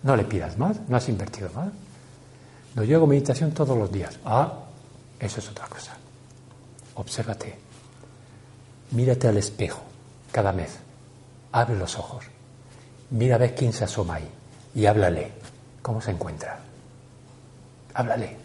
No 0.06 0.14
le 0.14 0.22
pidas 0.22 0.56
más, 0.56 0.78
no 0.88 0.96
has 0.96 1.08
invertido 1.08 1.50
más. 1.52 1.72
No, 2.76 2.84
yo 2.84 2.98
hago 2.98 3.08
meditación 3.08 3.50
todos 3.50 3.76
los 3.76 3.90
días. 3.90 4.16
Ah, 4.24 4.52
eso 5.18 5.40
es 5.40 5.48
otra 5.48 5.66
cosa. 5.66 5.96
Obsérvate. 6.94 7.58
Mírate 8.92 9.26
al 9.26 9.36
espejo 9.36 9.82
cada 10.30 10.52
mes. 10.52 10.70
Abre 11.50 11.74
los 11.74 11.98
ojos. 11.98 12.24
Mira 13.10 13.34
a 13.34 13.38
ver 13.38 13.56
quién 13.56 13.72
se 13.72 13.82
asoma 13.82 14.14
ahí. 14.14 14.28
Y 14.76 14.86
háblale. 14.86 15.32
¿Cómo 15.82 16.00
se 16.00 16.12
encuentra? 16.12 16.60
Háblale. 17.94 18.36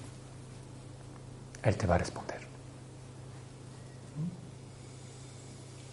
Él 1.62 1.78
te 1.78 1.86
va 1.86 1.94
a 1.94 2.00
responder. 2.00 2.40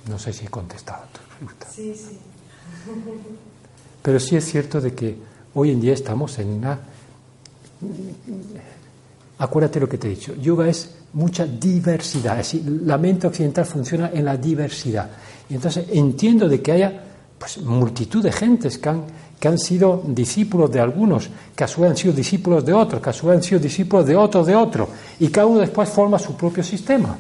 No 0.08 0.18
sé 0.18 0.32
si 0.32 0.46
he 0.46 0.48
contestado 0.48 1.02
a 1.02 1.06
tu 1.08 1.20
pregunta. 1.37 1.66
Sí, 1.68 1.94
sí. 1.94 2.18
Pero 4.00 4.18
sí 4.18 4.34
es 4.34 4.46
cierto 4.46 4.80
de 4.80 4.94
que 4.94 5.27
hoy 5.54 5.70
en 5.70 5.80
día 5.80 5.94
estamos 5.94 6.38
en 6.38 6.48
una... 6.48 6.78
Acuérdate 9.38 9.80
lo 9.80 9.88
que 9.88 9.98
te 9.98 10.08
he 10.08 10.10
dicho. 10.10 10.34
Yoga 10.34 10.68
es 10.68 10.94
mucha 11.12 11.46
diversidad. 11.46 12.40
Es 12.40 12.52
decir, 12.52 12.82
la 12.84 12.98
mente 12.98 13.26
occidental 13.26 13.64
funciona 13.64 14.10
en 14.12 14.24
la 14.24 14.36
diversidad. 14.36 15.10
Y 15.48 15.54
entonces 15.54 15.86
entiendo 15.92 16.48
de 16.48 16.60
que 16.60 16.72
haya 16.72 17.04
pues 17.38 17.58
multitud 17.58 18.22
de 18.22 18.32
gentes 18.32 18.78
que 18.78 18.88
han, 18.88 19.04
que 19.38 19.48
han 19.48 19.58
sido 19.58 20.02
discípulos 20.06 20.70
de 20.72 20.80
algunos, 20.80 21.30
que 21.54 21.64
a 21.64 21.68
su 21.68 21.80
vez 21.80 21.90
han 21.90 21.96
sido 21.96 22.12
discípulos 22.12 22.64
de 22.64 22.72
otros, 22.72 23.00
que 23.00 23.10
a 23.10 23.12
su 23.12 23.26
vez 23.26 23.36
han 23.36 23.42
sido 23.42 23.60
discípulos 23.60 24.06
de 24.06 24.16
otros, 24.16 24.46
de 24.46 24.56
otros, 24.56 24.88
y 25.20 25.28
cada 25.28 25.46
uno 25.46 25.60
después 25.60 25.88
forma 25.88 26.18
su 26.18 26.36
propio 26.36 26.64
sistema. 26.64 27.16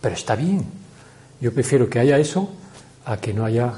Pero 0.00 0.14
está 0.14 0.36
bien. 0.36 0.64
Yo 1.40 1.52
prefiero 1.52 1.88
que 1.90 1.98
haya 1.98 2.18
eso 2.18 2.48
a 3.04 3.16
que 3.16 3.34
no 3.34 3.44
haya 3.44 3.72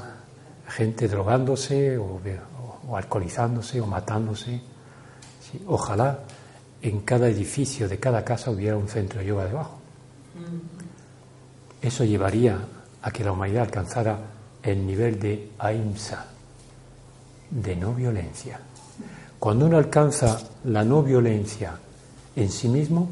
gente 0.67 1.07
drogándose 1.07 1.97
o, 1.97 2.19
alcoholizándose 2.91 3.79
o 3.81 3.87
matándose. 3.87 4.61
Ojalá 5.67 6.19
en 6.81 6.99
cada 7.01 7.27
edificio 7.27 7.87
de 7.87 7.99
cada 7.99 8.23
casa 8.23 8.51
hubiera 8.51 8.77
un 8.77 8.87
centro 8.87 9.19
de 9.19 9.27
yoga 9.27 9.45
debajo. 9.45 9.79
Eso 11.81 12.03
llevaría 12.03 12.59
a 13.01 13.11
que 13.11 13.23
la 13.23 13.31
humanidad 13.31 13.63
alcanzara 13.63 14.17
el 14.61 14.85
nivel 14.85 15.19
de 15.19 15.51
ahimsa, 15.59 16.25
de 17.49 17.75
no 17.75 17.93
violencia. 17.93 18.59
Cuando 19.39 19.65
uno 19.65 19.77
alcanza 19.77 20.39
la 20.65 20.83
no 20.83 21.03
violencia 21.03 21.77
en 22.35 22.49
sí 22.49 22.69
mismo, 22.69 23.09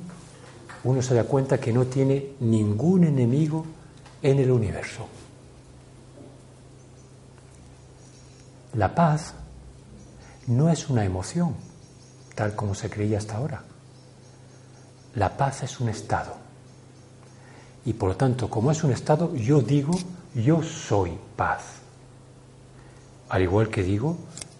uno 0.84 1.01
se 1.01 1.13
da 1.13 1.25
cuenta 1.25 1.60
que 1.60 1.74
no 1.74 1.86
tiene 1.86 2.34
ningún 2.40 3.04
enemigo 3.04 3.66
en 4.22 4.40
el 4.40 4.50
universo. 4.50 5.08
La 8.74 8.96
paz 8.96 9.34
no 10.51 10.70
es 10.70 10.89
una 10.89 11.05
emoción, 11.05 11.55
tal 12.36 12.55
como 12.55 12.75
se 12.75 12.89
creía 12.89 13.17
hasta 13.17 13.38
ahora. 13.38 13.63
La 15.15 15.38
paz 15.38 15.63
es 15.63 15.79
un 15.79 15.88
estado. 15.88 16.36
Y 17.86 17.93
por 17.93 18.10
lo 18.10 18.17
tanto, 18.17 18.50
como 18.50 18.70
es 18.70 18.84
un 18.84 18.91
estado, 18.91 19.34
yo 19.34 19.62
digo, 19.62 19.93
yo 20.36 20.62
soy 20.62 21.17
paz. 21.36 21.63
Al 23.29 23.41
igual 23.41 23.70
que 23.70 23.81
digo, 23.81 24.17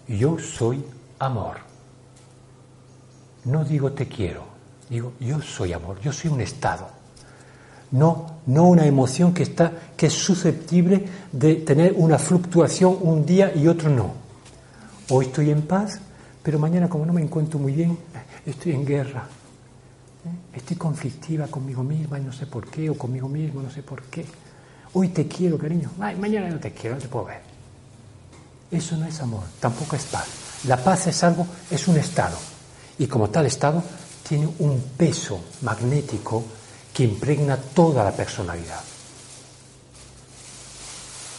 yo 0.08 0.38
soy 0.38 0.82
amor. 1.18 1.58
No 3.44 3.64
digo 3.64 3.92
te 3.92 4.08
quiero, 4.08 4.44
digo 4.88 5.12
yo 5.20 5.42
soy 5.42 5.72
amor, 5.72 6.00
yo 6.00 6.12
soy 6.12 6.30
un 6.30 6.40
estado. 6.40 6.88
No, 7.90 8.38
no 8.46 8.68
una 8.68 8.86
emoción 8.86 9.34
que 9.34 9.42
está 9.42 9.72
que 9.96 10.06
es 10.06 10.14
susceptible 10.14 11.04
de 11.32 11.56
tener 11.56 11.92
una 11.96 12.18
fluctuación 12.18 12.96
un 13.02 13.26
día 13.26 13.52
y 13.54 13.68
otro 13.68 13.90
no. 13.90 14.21
Hoy 15.10 15.26
estoy 15.26 15.50
en 15.50 15.62
paz, 15.62 16.00
pero 16.42 16.58
mañana 16.58 16.88
como 16.88 17.04
no 17.04 17.12
me 17.12 17.22
encuentro 17.22 17.58
muy 17.58 17.72
bien, 17.72 17.98
estoy 18.46 18.72
en 18.72 18.84
guerra. 18.84 19.24
¿Eh? 20.24 20.56
Estoy 20.56 20.76
conflictiva 20.76 21.46
conmigo 21.48 21.82
misma 21.82 22.18
y 22.18 22.22
no 22.22 22.32
sé 22.32 22.46
por 22.46 22.68
qué, 22.68 22.88
o 22.88 22.96
conmigo 22.96 23.28
mismo, 23.28 23.62
no 23.62 23.70
sé 23.70 23.82
por 23.82 24.02
qué. 24.04 24.24
Hoy 24.94 25.08
te 25.08 25.26
quiero, 25.26 25.58
cariño. 25.58 25.90
mañana 25.98 26.48
no 26.48 26.60
te 26.60 26.72
quiero, 26.72 26.96
no 26.96 27.02
te 27.02 27.08
puedo 27.08 27.26
ver. 27.26 27.40
Eso 28.70 28.96
no 28.96 29.06
es 29.06 29.20
amor, 29.20 29.42
tampoco 29.60 29.96
es 29.96 30.04
paz. 30.04 30.26
La 30.66 30.76
paz 30.76 31.06
es 31.08 31.22
algo, 31.24 31.46
es 31.70 31.88
un 31.88 31.96
estado. 31.96 32.36
Y 32.98 33.06
como 33.06 33.28
tal 33.30 33.46
estado, 33.46 33.82
tiene 34.26 34.48
un 34.60 34.80
peso 34.96 35.40
magnético 35.62 36.44
que 36.92 37.04
impregna 37.04 37.56
toda 37.56 38.04
la 38.04 38.12
personalidad. 38.12 38.80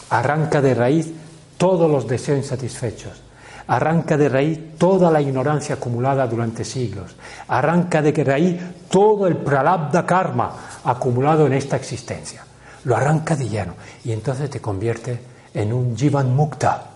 Arranca 0.10 0.62
de 0.62 0.74
raíz 0.74 1.12
todos 1.58 1.90
los 1.90 2.08
deseos 2.08 2.38
insatisfechos. 2.38 3.22
Arranca 3.68 4.18
de 4.18 4.30
raíz 4.30 4.78
toda 4.78 5.10
la 5.10 5.22
ignorancia 5.22 5.76
acumulada 5.76 6.28
durante 6.28 6.66
siglos. 6.66 7.16
Arranca 7.48 8.02
de 8.02 8.12
raíz 8.24 8.62
todo 8.90 9.28
el 9.28 9.38
pralabdha 9.38 10.06
karma 10.06 10.54
acumulado 10.84 11.48
en 11.48 11.54
esta 11.54 11.78
existencia. 11.78 12.46
Lo 12.84 12.96
arranca 12.96 13.36
de 13.36 13.48
lleno 13.48 13.74
y 14.04 14.12
entonces 14.12 14.50
te 14.50 14.60
convierte 14.60 15.20
en 15.54 15.72
un 15.72 15.96
jivan 15.96 16.36
mukta, 16.36 16.90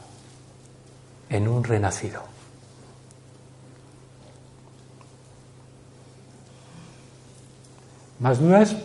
en 1.29 1.47
un 1.47 1.63
renacido. 1.63 2.21
¿Más 8.19 8.39
dudas? 8.39 8.75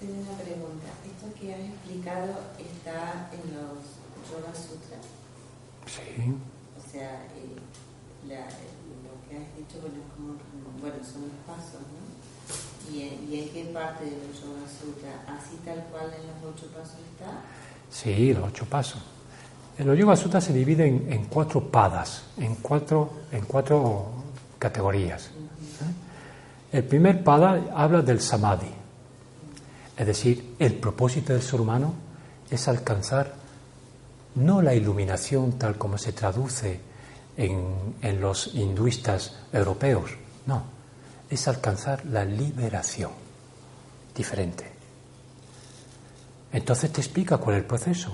Tengo 0.00 0.14
una 0.14 0.38
pregunta. 0.38 0.86
¿Esto 1.04 1.26
que 1.38 1.52
has 1.52 1.60
explicado 1.60 2.40
está 2.58 3.28
en? 3.32 3.47
Sí. 5.98 6.34
O 6.78 6.90
sea, 6.90 7.26
eh, 7.34 7.56
lo 8.24 9.28
que 9.28 9.36
has 9.36 9.56
dicho, 9.56 9.80
bueno, 9.80 9.98
como, 10.14 10.34
bueno, 10.80 10.96
son 11.04 11.22
los 11.22 11.38
pasos, 11.46 11.80
¿no? 11.82 12.94
¿Y 12.94 13.02
en, 13.02 13.28
¿Y 13.30 13.42
en, 13.42 13.48
qué 13.50 13.64
parte 13.72 14.04
de 14.04 14.12
los 14.12 14.40
Yoga 14.40 14.66
Sutras? 14.66 15.14
¿Así 15.26 15.56
tal 15.64 15.84
cual 15.90 16.06
en 16.14 16.26
los 16.26 16.54
ocho 16.54 16.66
pasos 16.68 17.00
está? 17.12 17.42
Sí, 17.90 18.32
los 18.32 18.44
ocho 18.48 18.64
pasos. 18.64 19.02
En 19.78 19.86
los 19.86 19.96
Yoga 19.96 20.16
Sutras 20.16 20.44
se 20.44 20.52
divide 20.52 20.86
en, 20.86 21.26
cuatro 21.26 21.70
padas, 21.70 22.24
en 22.36 22.56
cuatro, 22.56 23.10
en 23.30 23.44
cuatro 23.44 24.06
categorías. 24.58 25.30
El 26.72 26.84
primer 26.84 27.22
pada 27.22 27.62
habla 27.74 28.02
del 28.02 28.20
samadhi, 28.20 28.70
es 29.96 30.06
decir, 30.06 30.56
el 30.58 30.74
propósito 30.74 31.32
del 31.32 31.42
ser 31.42 31.60
humano 31.60 31.94
es 32.50 32.68
alcanzar 32.68 33.34
no 34.38 34.62
la 34.62 34.74
iluminación 34.74 35.58
tal 35.58 35.76
como 35.76 35.98
se 35.98 36.12
traduce 36.12 36.80
en, 37.36 37.96
en 38.02 38.20
los 38.20 38.54
hinduistas 38.54 39.36
europeos, 39.52 40.10
no, 40.46 40.62
es 41.28 41.46
alcanzar 41.48 42.04
la 42.06 42.24
liberación, 42.24 43.10
diferente. 44.14 44.70
Entonces 46.52 46.92
te 46.92 47.00
explica 47.00 47.38
cuál 47.38 47.56
es 47.56 47.62
el 47.62 47.66
proceso, 47.66 48.12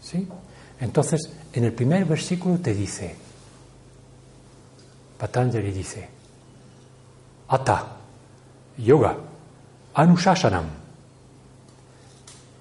¿sí? 0.00 0.28
Entonces, 0.80 1.30
en 1.52 1.64
el 1.64 1.72
primer 1.72 2.04
versículo 2.04 2.58
te 2.58 2.74
dice, 2.74 3.16
Patanjali 5.18 5.72
dice, 5.72 6.08
Ata, 7.48 7.96
yoga, 8.76 9.16
anushashanam. 9.94 10.66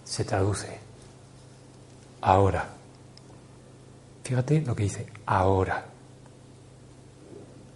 Se 0.04 0.24
traduce 0.24 0.80
ahora. 2.22 2.75
Fíjate 4.26 4.62
lo 4.62 4.76
que 4.76 4.84
dice 4.84 5.06
ahora. 5.28 5.86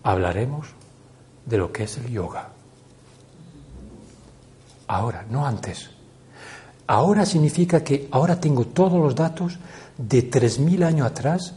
Hablaremos 0.01 0.67
de 1.45 1.57
lo 1.59 1.71
que 1.71 1.83
es 1.83 1.97
el 1.99 2.09
yoga. 2.09 2.49
Ahora, 4.87 5.23
no 5.29 5.45
antes. 5.45 5.91
Ahora 6.87 7.27
significa 7.27 7.83
que 7.83 8.07
ahora 8.09 8.39
tengo 8.39 8.65
todos 8.65 8.99
los 8.99 9.13
datos 9.13 9.59
de 9.95 10.27
3.000 10.27 10.85
años 10.85 11.05
atrás 11.05 11.53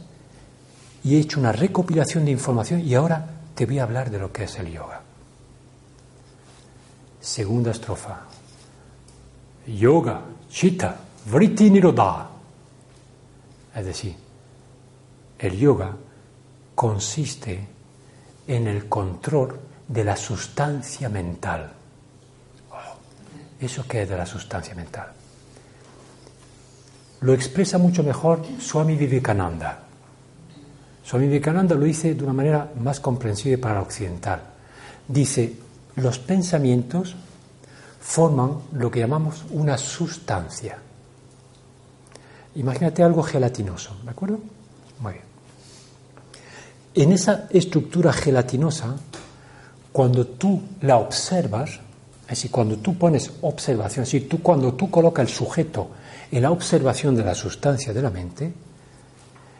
y 1.03 1.15
he 1.15 1.19
hecho 1.19 1.39
una 1.39 1.51
recopilación 1.51 2.25
de 2.25 2.31
información 2.31 2.81
y 2.81 2.93
ahora 2.93 3.27
te 3.55 3.65
voy 3.65 3.79
a 3.79 3.83
hablar 3.83 4.11
de 4.11 4.19
lo 4.19 4.31
que 4.31 4.43
es 4.43 4.59
el 4.59 4.71
yoga. 4.71 5.01
Segunda 7.19 7.71
estrofa. 7.71 8.27
Yoga, 9.65 10.21
chitta, 10.51 10.97
vritti 11.25 11.71
nirodha. 11.71 12.29
Es 13.75 13.85
decir, 13.85 14.15
el 15.39 15.57
yoga 15.57 15.95
consiste 16.75 17.67
en 18.47 18.67
el 18.67 18.87
control 18.89 19.59
de 19.87 20.03
la 20.03 20.15
sustancia 20.15 21.09
mental. 21.09 21.71
¿Eso 23.59 23.85
qué 23.87 24.01
es 24.03 24.09
de 24.09 24.17
la 24.17 24.25
sustancia 24.25 24.75
mental? 24.75 25.07
Lo 27.21 27.33
expresa 27.33 27.77
mucho 27.77 28.03
mejor 28.03 28.41
Swami 28.59 28.97
Vivekananda. 28.97 29.79
Swami 31.03 31.27
Vivekananda 31.27 31.75
lo 31.75 31.85
dice 31.85 32.15
de 32.15 32.23
una 32.23 32.33
manera 32.33 32.71
más 32.79 32.99
comprensible 32.99 33.57
para 33.57 33.81
occidental. 33.81 34.41
Dice, 35.07 35.53
los 35.95 36.19
pensamientos 36.19 37.15
forman 38.01 38.59
lo 38.73 38.91
que 38.91 38.99
llamamos 38.99 39.45
una 39.51 39.77
sustancia. 39.77 40.77
Imagínate 42.55 43.03
algo 43.03 43.23
gelatinoso, 43.23 43.95
¿de 44.03 44.09
acuerdo? 44.09 44.39
Muy 44.99 45.13
bien. 45.13 45.25
En 46.95 47.11
esa 47.11 47.47
estructura 47.49 48.13
gelatinosa, 48.13 48.95
cuando 49.91 50.27
tú 50.27 50.61
la 50.81 50.97
observas, 50.97 51.71
es 52.23 52.27
decir, 52.27 52.51
cuando 52.51 52.77
tú 52.77 52.97
pones 52.97 53.31
observación, 53.41 54.03
es 54.03 54.11
decir, 54.11 54.29
tú, 54.29 54.41
cuando 54.41 54.73
tú 54.73 54.89
colocas 54.89 55.27
el 55.27 55.33
sujeto 55.33 55.89
en 56.31 56.41
la 56.41 56.51
observación 56.51 57.15
de 57.15 57.23
la 57.23 57.35
sustancia 57.35 57.93
de 57.93 58.01
la 58.01 58.09
mente, 58.09 58.53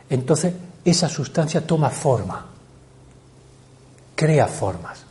entonces 0.10 0.54
esa 0.86 1.10
sustancia 1.10 1.65
toma 1.65 1.89
forma, 1.89 2.46
crea 4.15 4.48
formas 4.48 5.06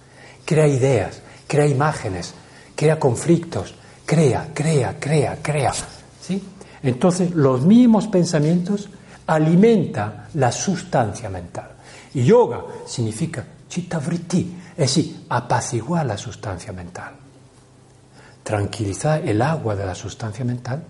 crea 0.44 0.66
ideas, 0.66 1.20
crea 1.46 1.66
imágenes, 1.66 2.34
crea 2.74 2.98
conflictos, 2.98 3.74
crea, 4.04 4.50
crea, 4.52 4.96
crea, 4.98 5.38
crea. 5.40 5.72
¿sí? 6.20 6.42
Entonces, 6.82 7.30
los 7.30 7.62
mismos 7.62 8.08
pensamientos 8.08 8.88
alimentan 9.26 10.26
la 10.34 10.50
sustancia 10.52 11.28
mental. 11.28 11.70
Y 12.14 12.24
yoga 12.24 12.62
significa 12.86 13.44
chittavriti, 13.68 14.56
es 14.72 14.76
decir, 14.76 15.24
apaciguar 15.28 16.06
la 16.06 16.16
sustancia 16.16 16.72
mental. 16.72 17.12
Tranquilizar 18.42 19.26
el 19.26 19.40
agua 19.40 19.74
de 19.76 19.86
la 19.86 19.94
sustancia 19.94 20.44
mental 20.44 20.82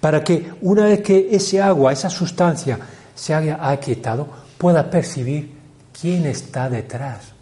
para 0.00 0.22
que 0.22 0.52
una 0.62 0.84
vez 0.84 1.02
que 1.02 1.28
ese 1.30 1.60
agua, 1.60 1.92
esa 1.92 2.10
sustancia 2.10 2.78
se 3.14 3.34
haya 3.34 3.68
aquietado, 3.68 4.28
pueda 4.56 4.90
percibir 4.90 5.56
quién 5.98 6.26
está 6.26 6.68
detrás, 6.68 7.32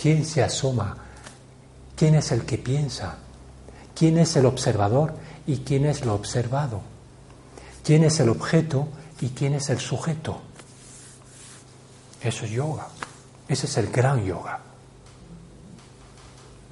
quién 0.00 0.24
se 0.24 0.42
asoma, 0.42 0.96
quién 1.96 2.14
es 2.14 2.30
el 2.32 2.44
que 2.44 2.58
piensa, 2.58 3.16
quién 3.94 4.18
es 4.18 4.36
el 4.36 4.46
observador 4.46 5.14
y 5.46 5.58
quién 5.58 5.86
es 5.86 6.04
lo 6.04 6.14
observado, 6.14 6.82
quién 7.84 8.04
es 8.04 8.20
el 8.20 8.28
objeto 8.28 8.88
y 9.20 9.28
quién 9.30 9.54
es 9.54 9.70
el 9.70 9.78
sujeto. 9.80 10.40
Eso 12.22 12.44
es 12.44 12.50
yoga, 12.50 12.88
ese 13.48 13.66
es 13.66 13.76
el 13.76 13.90
gran 13.90 14.24
yoga. 14.24 14.60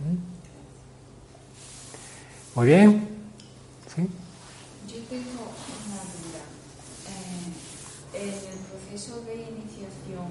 ¿Mm? 0.01 0.31
Muy 2.55 2.67
bien. 2.67 3.09
Yo 4.89 4.97
tengo 5.09 5.43
una 5.87 6.01
duda. 6.15 6.43
Eh, 8.15 8.15
en 8.15 8.29
el 8.29 8.59
proceso 8.67 9.21
de 9.23 9.35
iniciación, 9.35 10.27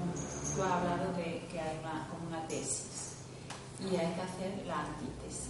tú 0.56 0.64
has 0.64 0.72
hablado 0.72 1.14
de 1.14 1.46
que 1.52 1.60
hay 1.60 1.80
una, 1.80 2.08
una 2.28 2.48
tesis 2.48 3.00
y 3.80 3.96
hay 3.96 4.14
que 4.14 4.22
hacer 4.22 4.66
la 4.68 4.82
antítesis. 4.82 5.50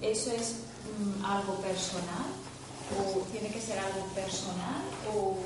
¿Eso 0.00 0.32
es 0.32 0.56
mm, 0.98 1.24
algo 1.24 1.54
personal? 1.60 2.47
¿O 2.96 3.20
tiene 3.30 3.50
que 3.50 3.60
ser 3.60 3.78
algo 3.78 4.06
personal? 4.14 4.82
¿O, 5.12 5.36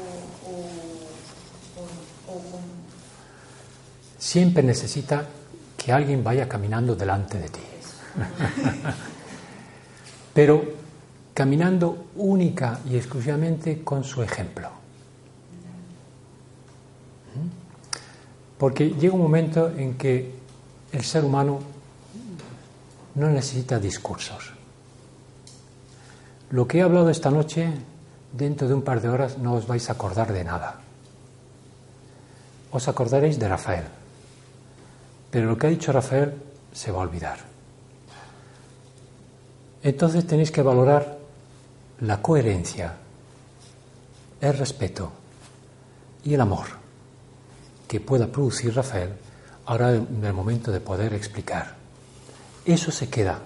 Siempre 4.18 4.62
necesita 4.62 5.26
que 5.76 5.92
alguien 5.92 6.22
vaya 6.22 6.48
caminando 6.48 6.94
delante 6.94 7.38
de 7.38 7.48
ti. 7.48 7.60
pero 10.34 10.62
caminando 11.34 12.06
única 12.16 12.80
y 12.88 12.96
exclusivamente 12.96 13.82
con 13.82 14.04
su 14.04 14.22
ejemplo. 14.22 14.68
¿Mm? 17.34 18.58
Porque 18.58 18.90
llega 18.90 19.14
un 19.14 19.22
momento 19.22 19.70
en 19.70 19.94
que 19.94 20.34
el 20.92 21.02
ser 21.04 21.24
humano 21.24 21.60
no 23.14 23.28
necesita 23.28 23.78
discursos. 23.78 24.51
Lo 26.52 26.68
que 26.68 26.78
he 26.78 26.82
hablado 26.82 27.08
esta 27.08 27.30
noche, 27.30 27.72
dentro 28.30 28.68
de 28.68 28.74
un 28.74 28.82
par 28.82 29.00
de 29.00 29.08
horas 29.08 29.38
no 29.38 29.54
os 29.54 29.66
vais 29.66 29.88
a 29.88 29.96
acordar 29.96 30.36
de 30.36 30.44
nada. 30.44 30.84
Os 32.68 32.88
acordaréis 32.88 33.40
de 33.40 33.48
Rafael, 33.48 33.88
pero 35.32 35.48
lo 35.48 35.56
que 35.56 35.66
ha 35.66 35.72
dicho 35.72 35.96
Rafael 35.96 36.36
se 36.72 36.92
va 36.92 37.00
a 37.00 37.08
olvidar. 37.08 37.38
Entonces 39.82 40.26
tenéis 40.26 40.52
que 40.52 40.60
valorar 40.60 41.16
la 42.04 42.20
coherencia, 42.20 43.00
el 44.38 44.52
respeto 44.52 45.10
y 46.22 46.34
el 46.34 46.40
amor 46.42 46.66
que 47.88 48.00
pueda 48.00 48.26
producir 48.26 48.74
Rafael 48.76 49.16
ahora 49.64 49.94
en 49.94 50.22
el 50.22 50.34
momento 50.34 50.70
de 50.70 50.80
poder 50.80 51.14
explicar. 51.14 51.76
Eso 52.66 52.92
se 52.92 53.08
queda 53.08 53.40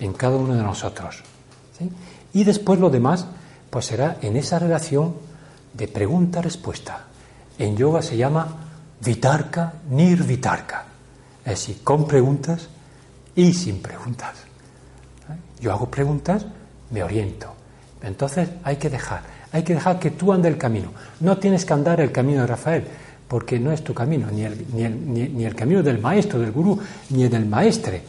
en 0.00 0.14
cada 0.14 0.36
uno 0.36 0.54
de 0.54 0.62
nosotros. 0.62 1.22
Y 2.32 2.44
después 2.44 2.78
lo 2.78 2.90
demás, 2.90 3.26
pues 3.70 3.86
será 3.86 4.18
en 4.22 4.36
esa 4.36 4.58
relación 4.58 5.14
de 5.74 5.88
pregunta-respuesta. 5.88 7.04
En 7.58 7.76
yoga 7.76 8.02
se 8.02 8.16
llama 8.16 8.46
vitarka, 9.04 9.74
nirvitarka. 9.90 10.84
Es 11.44 11.52
decir, 11.52 11.82
con 11.82 12.06
preguntas 12.06 12.68
y 13.34 13.52
sin 13.52 13.80
preguntas. 13.80 14.34
Yo 15.60 15.72
hago 15.72 15.90
preguntas, 15.90 16.46
me 16.90 17.02
oriento. 17.02 17.54
Entonces 18.02 18.48
hay 18.62 18.76
que 18.76 18.90
dejar, 18.90 19.22
hay 19.52 19.62
que 19.62 19.74
dejar 19.74 19.98
que 19.98 20.12
tú 20.12 20.32
andes 20.32 20.52
el 20.52 20.58
camino. 20.58 20.92
No 21.20 21.38
tienes 21.38 21.64
que 21.64 21.72
andar 21.72 22.00
el 22.00 22.12
camino 22.12 22.42
de 22.42 22.46
Rafael, 22.46 22.84
porque 23.26 23.58
no 23.58 23.72
es 23.72 23.82
tu 23.82 23.92
camino, 23.92 24.28
ni 24.30 24.42
el, 24.42 24.66
ni 24.72 25.44
el, 25.44 25.54
camino 25.54 25.82
del 25.82 25.98
maestro, 25.98 26.38
del 26.38 26.52
gurú, 26.52 26.78
ni 27.10 27.24
el 27.24 27.30
del 27.30 27.46
maestre. 27.46 28.02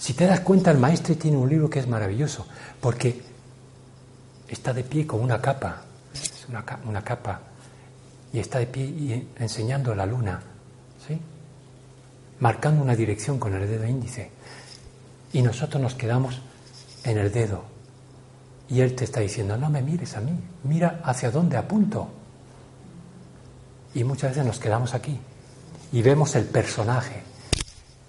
Si 0.00 0.14
te 0.14 0.24
das 0.24 0.40
cuenta, 0.40 0.70
el 0.70 0.78
maestre 0.78 1.14
tiene 1.14 1.36
un 1.36 1.46
libro 1.46 1.68
que 1.68 1.78
es 1.78 1.86
maravilloso, 1.86 2.46
porque 2.80 3.20
está 4.48 4.72
de 4.72 4.82
pie 4.82 5.06
con 5.06 5.20
una 5.20 5.42
capa, 5.42 5.82
una, 6.48 6.64
una 6.86 7.04
capa, 7.04 7.42
y 8.32 8.38
está 8.38 8.60
de 8.60 8.66
pie 8.66 9.26
enseñando 9.36 9.94
la 9.94 10.06
luna, 10.06 10.40
¿sí? 11.06 11.20
marcando 12.38 12.82
una 12.82 12.96
dirección 12.96 13.38
con 13.38 13.52
el 13.52 13.68
dedo 13.68 13.86
índice. 13.86 14.30
Y 15.34 15.42
nosotros 15.42 15.82
nos 15.82 15.94
quedamos 15.94 16.40
en 17.04 17.18
el 17.18 17.30
dedo. 17.30 17.64
Y 18.70 18.80
Él 18.80 18.94
te 18.94 19.04
está 19.04 19.20
diciendo, 19.20 19.58
no 19.58 19.68
me 19.68 19.82
mires 19.82 20.16
a 20.16 20.22
mí, 20.22 20.32
mira 20.64 21.02
hacia 21.04 21.30
dónde 21.30 21.58
apunto. 21.58 22.08
Y 23.92 24.02
muchas 24.04 24.30
veces 24.30 24.46
nos 24.46 24.58
quedamos 24.58 24.94
aquí 24.94 25.20
y 25.92 26.00
vemos 26.00 26.34
el 26.36 26.46
personaje. 26.46 27.29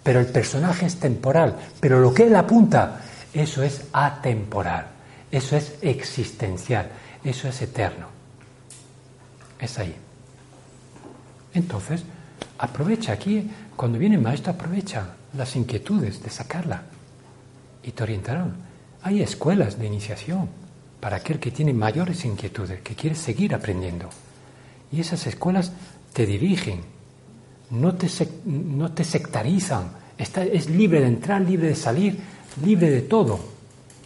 Pero 0.03 0.19
el 0.19 0.27
personaje 0.27 0.85
es 0.85 0.99
temporal, 0.99 1.55
pero 1.79 1.99
lo 1.99 2.13
que 2.13 2.23
Él 2.23 2.35
apunta, 2.35 3.01
eso 3.33 3.61
es 3.63 3.85
atemporal, 3.93 4.87
eso 5.31 5.55
es 5.55 5.75
existencial, 5.81 6.89
eso 7.23 7.47
es 7.47 7.61
eterno. 7.61 8.07
Es 9.59 9.77
ahí. 9.77 9.95
Entonces, 11.53 12.03
aprovecha 12.57 13.13
aquí, 13.13 13.49
cuando 13.75 13.99
viene 13.99 14.15
el 14.15 14.21
maestro, 14.21 14.53
aprovecha 14.53 15.15
las 15.37 15.55
inquietudes 15.55 16.23
de 16.23 16.29
sacarla 16.29 16.83
y 17.83 17.91
te 17.91 18.03
orientarán. 18.03 18.55
Hay 19.03 19.21
escuelas 19.21 19.77
de 19.79 19.87
iniciación 19.87 20.49
para 20.99 21.17
aquel 21.17 21.39
que 21.39 21.51
tiene 21.51 21.73
mayores 21.73 22.25
inquietudes, 22.25 22.81
que 22.81 22.95
quiere 22.95 23.15
seguir 23.15 23.53
aprendiendo. 23.55 24.09
Y 24.91 25.01
esas 25.01 25.25
escuelas 25.27 25.71
te 26.13 26.25
dirigen, 26.25 26.81
no 27.71 27.95
te, 27.95 28.07
no 28.45 28.91
te 28.91 29.03
sectarizan, 29.03 30.01
Está, 30.17 30.43
es 30.43 30.69
libre 30.69 30.99
de 31.01 31.07
entrar, 31.07 31.41
libre 31.41 31.69
de 31.69 31.75
salir, 31.75 32.19
libre 32.63 32.91
de 32.91 33.01
todo. 33.01 33.39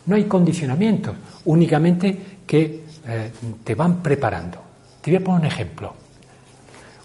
No 0.06 0.15
hay 0.15 0.23
condicionamientos, 0.23 1.13
únicamente 1.43 2.38
que 2.47 2.86
eh, 3.06 3.32
te 3.62 3.75
van 3.75 4.01
preparando. 4.01 4.60
Te 5.01 5.12
voy 5.12 5.17
a 5.17 5.23
poner 5.25 5.41
un 5.41 5.47
ejemplo. 5.47 5.93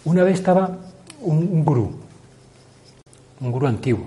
Una 0.04 0.22
vez 0.22 0.34
estaba 0.34 0.78
un, 1.22 1.38
un 1.38 1.64
gurú, 1.64 1.90
un 3.40 3.50
gurú 3.50 3.66
antiguo, 3.66 4.06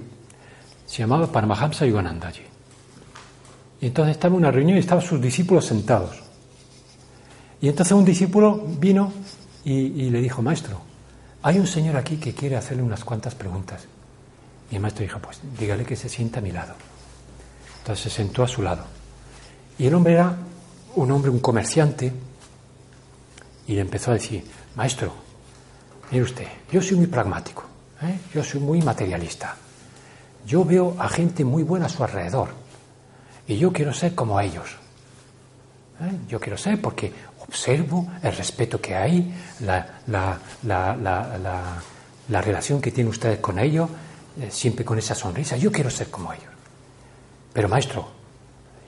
se 0.85 0.99
llamaba 0.99 1.25
Paramahamsa 1.25 1.85
Yogananda 1.85 2.31
y 3.81 3.87
entonces 3.87 4.15
estaba 4.15 4.35
en 4.35 4.37
una 4.37 4.51
reunión 4.51 4.77
y 4.77 4.79
estaban 4.79 5.03
sus 5.03 5.19
discípulos 5.19 5.65
sentados. 5.65 6.21
Y 7.59 7.67
entonces 7.67 7.91
un 7.91 8.05
discípulo 8.05 8.63
vino 8.79 9.11
y, 9.65 10.09
le 10.09 10.21
dijo, 10.21 10.41
maestro, 10.41 10.79
hay 11.43 11.59
un 11.59 11.67
señor 11.67 11.97
aquí 11.97 12.17
que 12.17 12.33
quiere 12.33 12.55
hacerle 12.55 12.83
unas 12.83 13.03
cuantas 13.03 13.35
preguntas. 13.35 13.85
Y 14.71 14.75
el 14.75 14.81
maestro 14.81 15.03
dijo, 15.03 15.19
pues 15.19 15.39
dígale 15.59 15.85
que 15.85 15.95
se 15.95 16.09
sienta 16.09 16.39
a 16.39 16.41
mi 16.41 16.51
lado. 16.51 16.73
Entonces 17.79 18.03
se 18.03 18.09
sentó 18.09 18.43
a 18.43 18.47
su 18.47 18.61
lado. 18.61 18.85
Y 19.77 19.85
el 19.85 19.93
hombre 19.93 20.13
era 20.13 20.35
un 20.95 21.11
hombre, 21.11 21.29
un 21.29 21.39
comerciante, 21.39 22.13
y 23.67 23.73
le 23.73 23.81
empezó 23.81 24.11
a 24.11 24.15
decir, 24.15 24.43
maestro, 24.75 25.13
mire 26.11 26.23
usted, 26.23 26.47
yo 26.71 26.81
soy 26.81 26.97
muy 26.97 27.07
pragmático, 27.07 27.63
¿eh? 28.01 28.19
yo 28.33 28.43
soy 28.43 28.61
muy 28.61 28.81
materialista. 28.81 29.55
Yo 30.45 30.63
veo 30.63 30.95
a 30.97 31.09
gente 31.09 31.43
muy 31.43 31.63
buena 31.63 31.85
a 31.87 31.89
su 31.89 32.03
alrededor. 32.03 32.49
Y 33.47 33.57
yo 33.57 33.71
quiero 33.71 33.93
ser 33.93 34.15
como 34.15 34.39
ellos. 34.39 34.77
¿Eh? 36.01 36.11
Yo 36.27 36.39
quiero 36.39 36.57
ser 36.57 36.81
porque 36.81 37.11
observo 37.39 38.11
el 38.21 38.35
respeto 38.35 38.79
que 38.81 38.95
hay, 38.95 39.33
la, 39.61 39.99
relación 42.27 42.81
que 42.81 42.91
tienen 42.91 43.11
ustedes 43.11 43.39
con 43.39 43.59
ellos, 43.59 43.89
eh, 44.39 44.49
siempre 44.51 44.83
con 44.83 44.97
esa 44.97 45.15
sonrisa. 45.15 45.57
Yo 45.57 45.71
quiero 45.71 45.89
ser 45.89 46.09
como 46.09 46.33
ellos. 46.33 46.51
Pero 47.53 47.69
maestro, 47.69 48.07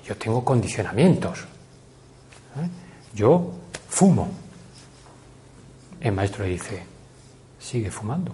yo 0.05 0.17
tengo 0.17 0.43
condicionamientos. 0.43 1.39
¿Eh? 1.39 2.69
Yo 3.13 3.51
fumo. 3.87 4.29
El 5.99 6.11
maestro 6.11 6.43
le 6.43 6.51
dice, 6.51 6.83
sigue 7.59 7.89
fumando. 7.91 8.33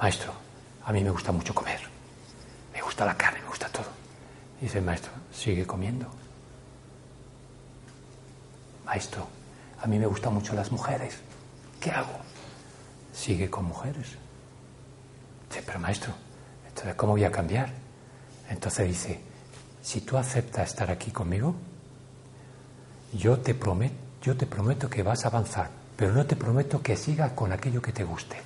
Maestro, 0.00 0.32
a 0.84 0.92
mí 0.92 1.02
me 1.02 1.10
gusta 1.10 1.32
mucho 1.32 1.54
comer 1.54 1.88
gusta 2.98 3.04
la 3.04 3.16
carne, 3.16 3.40
me 3.42 3.48
gusta 3.48 3.68
todo. 3.68 3.86
dice 4.60 4.78
el 4.78 4.84
maestro, 4.84 5.12
sigue 5.38 5.64
comiendo. 5.64 6.06
Maestro, 8.84 9.26
a 9.80 9.86
mí 9.86 9.98
me 9.98 10.06
gustan 10.06 10.34
mucho 10.34 10.54
las 10.54 10.72
mujeres. 10.72 11.14
¿Qué 11.80 11.90
hago? 11.90 12.18
Sigue 13.14 13.48
con 13.48 13.66
mujeres. 13.66 14.16
Dice, 15.48 15.62
pero 15.64 15.78
maestro, 15.78 16.12
entonces 16.66 16.94
¿cómo 16.96 17.12
voy 17.12 17.24
a 17.24 17.30
cambiar? 17.30 17.70
Entonces 18.50 18.88
dice, 18.88 19.20
si 19.82 20.00
tú 20.00 20.16
aceptas 20.16 20.70
estar 20.70 20.90
aquí 20.90 21.10
conmigo, 21.12 21.54
yo 23.12 23.38
te 23.38 23.54
prometo, 23.54 23.94
yo 24.22 24.36
te 24.36 24.46
prometo 24.46 24.90
que 24.90 25.02
vas 25.02 25.24
a 25.24 25.28
avanzar, 25.28 25.70
pero 25.96 26.12
no 26.12 26.26
te 26.26 26.34
prometo 26.34 26.82
que 26.82 26.96
sigas 26.96 27.32
con 27.32 27.52
aquello 27.52 27.80
que 27.80 27.92
te 27.92 28.04
guste 28.04 28.36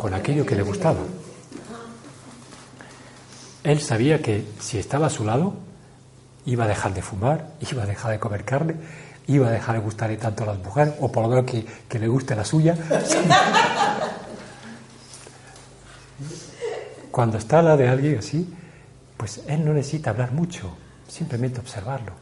con 0.00 0.14
aquello 0.14 0.46
que 0.46 0.56
le 0.56 0.62
gustaba. 0.62 1.00
Él 3.62 3.80
sabía 3.80 4.22
que 4.22 4.46
si 4.58 4.78
estaba 4.78 5.08
a 5.08 5.10
su 5.10 5.24
lado, 5.24 5.54
iba 6.46 6.64
a 6.64 6.68
dejar 6.68 6.94
de 6.94 7.02
fumar, 7.02 7.50
iba 7.70 7.82
a 7.82 7.86
dejar 7.86 8.12
de 8.12 8.18
comer 8.18 8.44
carne, 8.44 8.76
iba 9.26 9.48
a 9.48 9.50
dejar 9.50 9.76
de 9.76 9.82
gustarle 9.82 10.16
tanto 10.16 10.44
a 10.44 10.46
las 10.46 10.58
mujeres, 10.58 10.94
o 11.00 11.10
por 11.12 11.24
lo 11.24 11.28
menos 11.28 11.44
que, 11.44 11.66
que 11.88 11.98
le 11.98 12.08
guste 12.08 12.34
la 12.34 12.44
suya. 12.44 12.76
Cuando 17.10 17.38
está 17.38 17.58
al 17.58 17.64
lado 17.66 17.76
de 17.78 17.88
alguien 17.88 18.18
así, 18.18 18.54
pues 19.16 19.42
él 19.46 19.64
no 19.64 19.72
necesita 19.74 20.10
hablar 20.10 20.32
mucho, 20.32 20.76
simplemente 21.08 21.60
observarlo. 21.60 22.12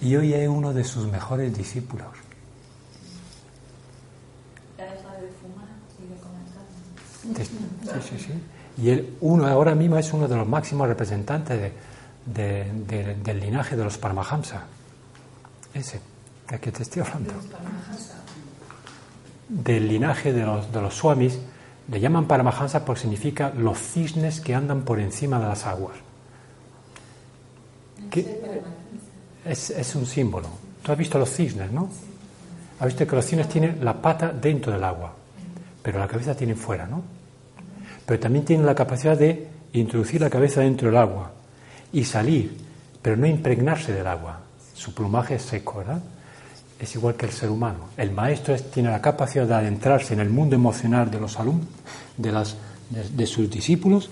Y 0.00 0.16
hoy 0.16 0.34
es 0.34 0.48
uno 0.48 0.72
de 0.72 0.82
sus 0.84 1.06
mejores 1.06 1.56
discípulos. 1.56 2.08
Sí, 7.22 7.44
sí, 8.08 8.18
sí. 8.18 8.32
Y 8.78 8.90
él, 8.90 9.16
uno 9.20 9.46
ahora 9.46 9.74
mismo 9.74 9.98
es 9.98 10.12
uno 10.12 10.28
de 10.28 10.36
los 10.36 10.48
máximos 10.48 10.88
representantes 10.88 11.72
del 12.24 13.40
linaje 13.40 13.76
de 13.76 13.84
los 13.84 13.98
Paramahamsa. 13.98 14.64
Ese, 15.74 16.00
de 16.48 16.58
que 16.58 16.72
te 16.72 16.82
estoy 16.82 17.02
hablando. 17.02 17.32
Del 19.48 19.88
linaje 19.88 20.32
de 20.32 20.42
los, 20.44 20.72
de 20.72 20.80
los 20.80 20.94
Swamis, 20.94 21.38
le 21.88 22.00
llaman 22.00 22.26
Paramahamsa 22.26 22.84
porque 22.84 23.02
significa 23.02 23.52
los 23.56 23.78
cisnes 23.78 24.40
que 24.40 24.54
andan 24.54 24.82
por 24.82 25.00
encima 25.00 25.38
de 25.38 25.46
las 25.46 25.66
aguas. 25.66 25.96
Es, 29.44 29.70
es 29.70 29.94
un 29.94 30.06
símbolo. 30.06 30.48
Tú 30.82 30.92
has 30.92 30.98
visto 30.98 31.18
los 31.18 31.30
cisnes, 31.30 31.70
¿no? 31.72 31.88
Has 32.80 32.86
visto 32.86 33.06
que 33.06 33.16
los 33.16 33.24
cisnes 33.24 33.48
tienen 33.48 33.84
la 33.84 34.00
pata 34.00 34.32
dentro 34.32 34.72
del 34.72 34.82
agua, 34.84 35.14
pero 35.82 35.98
la 35.98 36.08
cabeza 36.08 36.34
tienen 36.34 36.56
fuera, 36.56 36.86
¿no? 36.86 37.02
Pero 38.06 38.20
también 38.20 38.44
tienen 38.44 38.66
la 38.66 38.74
capacidad 38.74 39.16
de 39.16 39.48
introducir 39.72 40.20
la 40.20 40.30
cabeza 40.30 40.60
dentro 40.60 40.88
del 40.88 40.98
agua 40.98 41.32
y 41.92 42.04
salir, 42.04 42.56
pero 43.00 43.16
no 43.16 43.26
impregnarse 43.26 43.92
del 43.92 44.06
agua. 44.06 44.40
Su 44.74 44.94
plumaje 44.94 45.36
es 45.36 45.42
seco, 45.42 45.78
¿verdad? 45.78 46.02
Es 46.78 46.94
igual 46.96 47.14
que 47.14 47.26
el 47.26 47.32
ser 47.32 47.50
humano. 47.50 47.90
El 47.96 48.10
maestro 48.10 48.56
tiene 48.56 48.90
la 48.90 49.00
capacidad 49.00 49.46
de 49.46 49.54
adentrarse 49.54 50.14
en 50.14 50.20
el 50.20 50.30
mundo 50.30 50.56
emocional 50.56 51.10
de 51.10 51.20
los 51.20 51.38
alumnos, 51.38 51.68
de, 52.16 53.26
sus 53.26 53.48
discípulos 53.48 54.10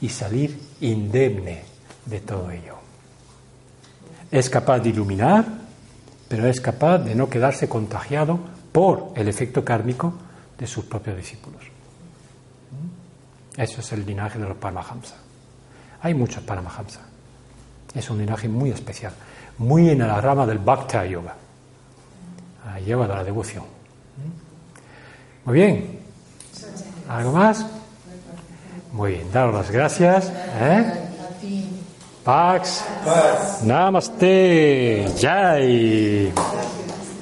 y 0.00 0.08
salir 0.08 0.58
indemne 0.80 1.62
de 2.06 2.20
todo 2.20 2.50
ello. 2.50 2.74
Es 4.30 4.50
capaz 4.50 4.80
de 4.80 4.88
iluminar, 4.88 5.44
pero 6.28 6.48
es 6.48 6.60
capaz 6.60 6.98
de 6.98 7.14
no 7.14 7.28
quedarse 7.28 7.68
contagiado 7.68 8.40
por 8.72 9.12
el 9.14 9.28
efecto 9.28 9.64
kármico 9.64 10.14
de 10.58 10.66
sus 10.66 10.84
propios 10.86 11.16
discípulos. 11.16 11.62
Eso 13.56 13.80
es 13.80 13.92
el 13.92 14.06
linaje 14.06 14.38
de 14.38 14.46
los 14.46 14.56
Paramahamsa. 14.56 15.14
Hay 16.02 16.14
muchos 16.14 16.42
Paramahamsa. 16.42 17.00
Es 17.94 18.08
un 18.08 18.18
linaje 18.18 18.48
muy 18.48 18.70
especial, 18.70 19.12
muy 19.58 19.90
en 19.90 19.98
la 19.98 20.20
rama 20.20 20.46
del 20.46 20.58
Bhakti 20.58 21.10
Yoga, 21.10 21.34
la 22.64 22.80
yoga 22.80 23.06
de 23.06 23.14
la 23.14 23.24
devoción. 23.24 23.64
Muy 25.44 25.54
bien. 25.54 26.00
¿Algo 27.08 27.32
más? 27.32 27.66
Muy 28.92 29.12
bien, 29.12 29.32
daros 29.32 29.54
las 29.54 29.70
gracias. 29.70 30.32
¿eh? 30.60 31.02
Pax. 32.24 32.84
Namaste. 33.64 35.12
Jai. 35.20 36.32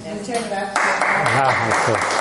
Muchas 0.05 0.51
gracias. 0.51 2.19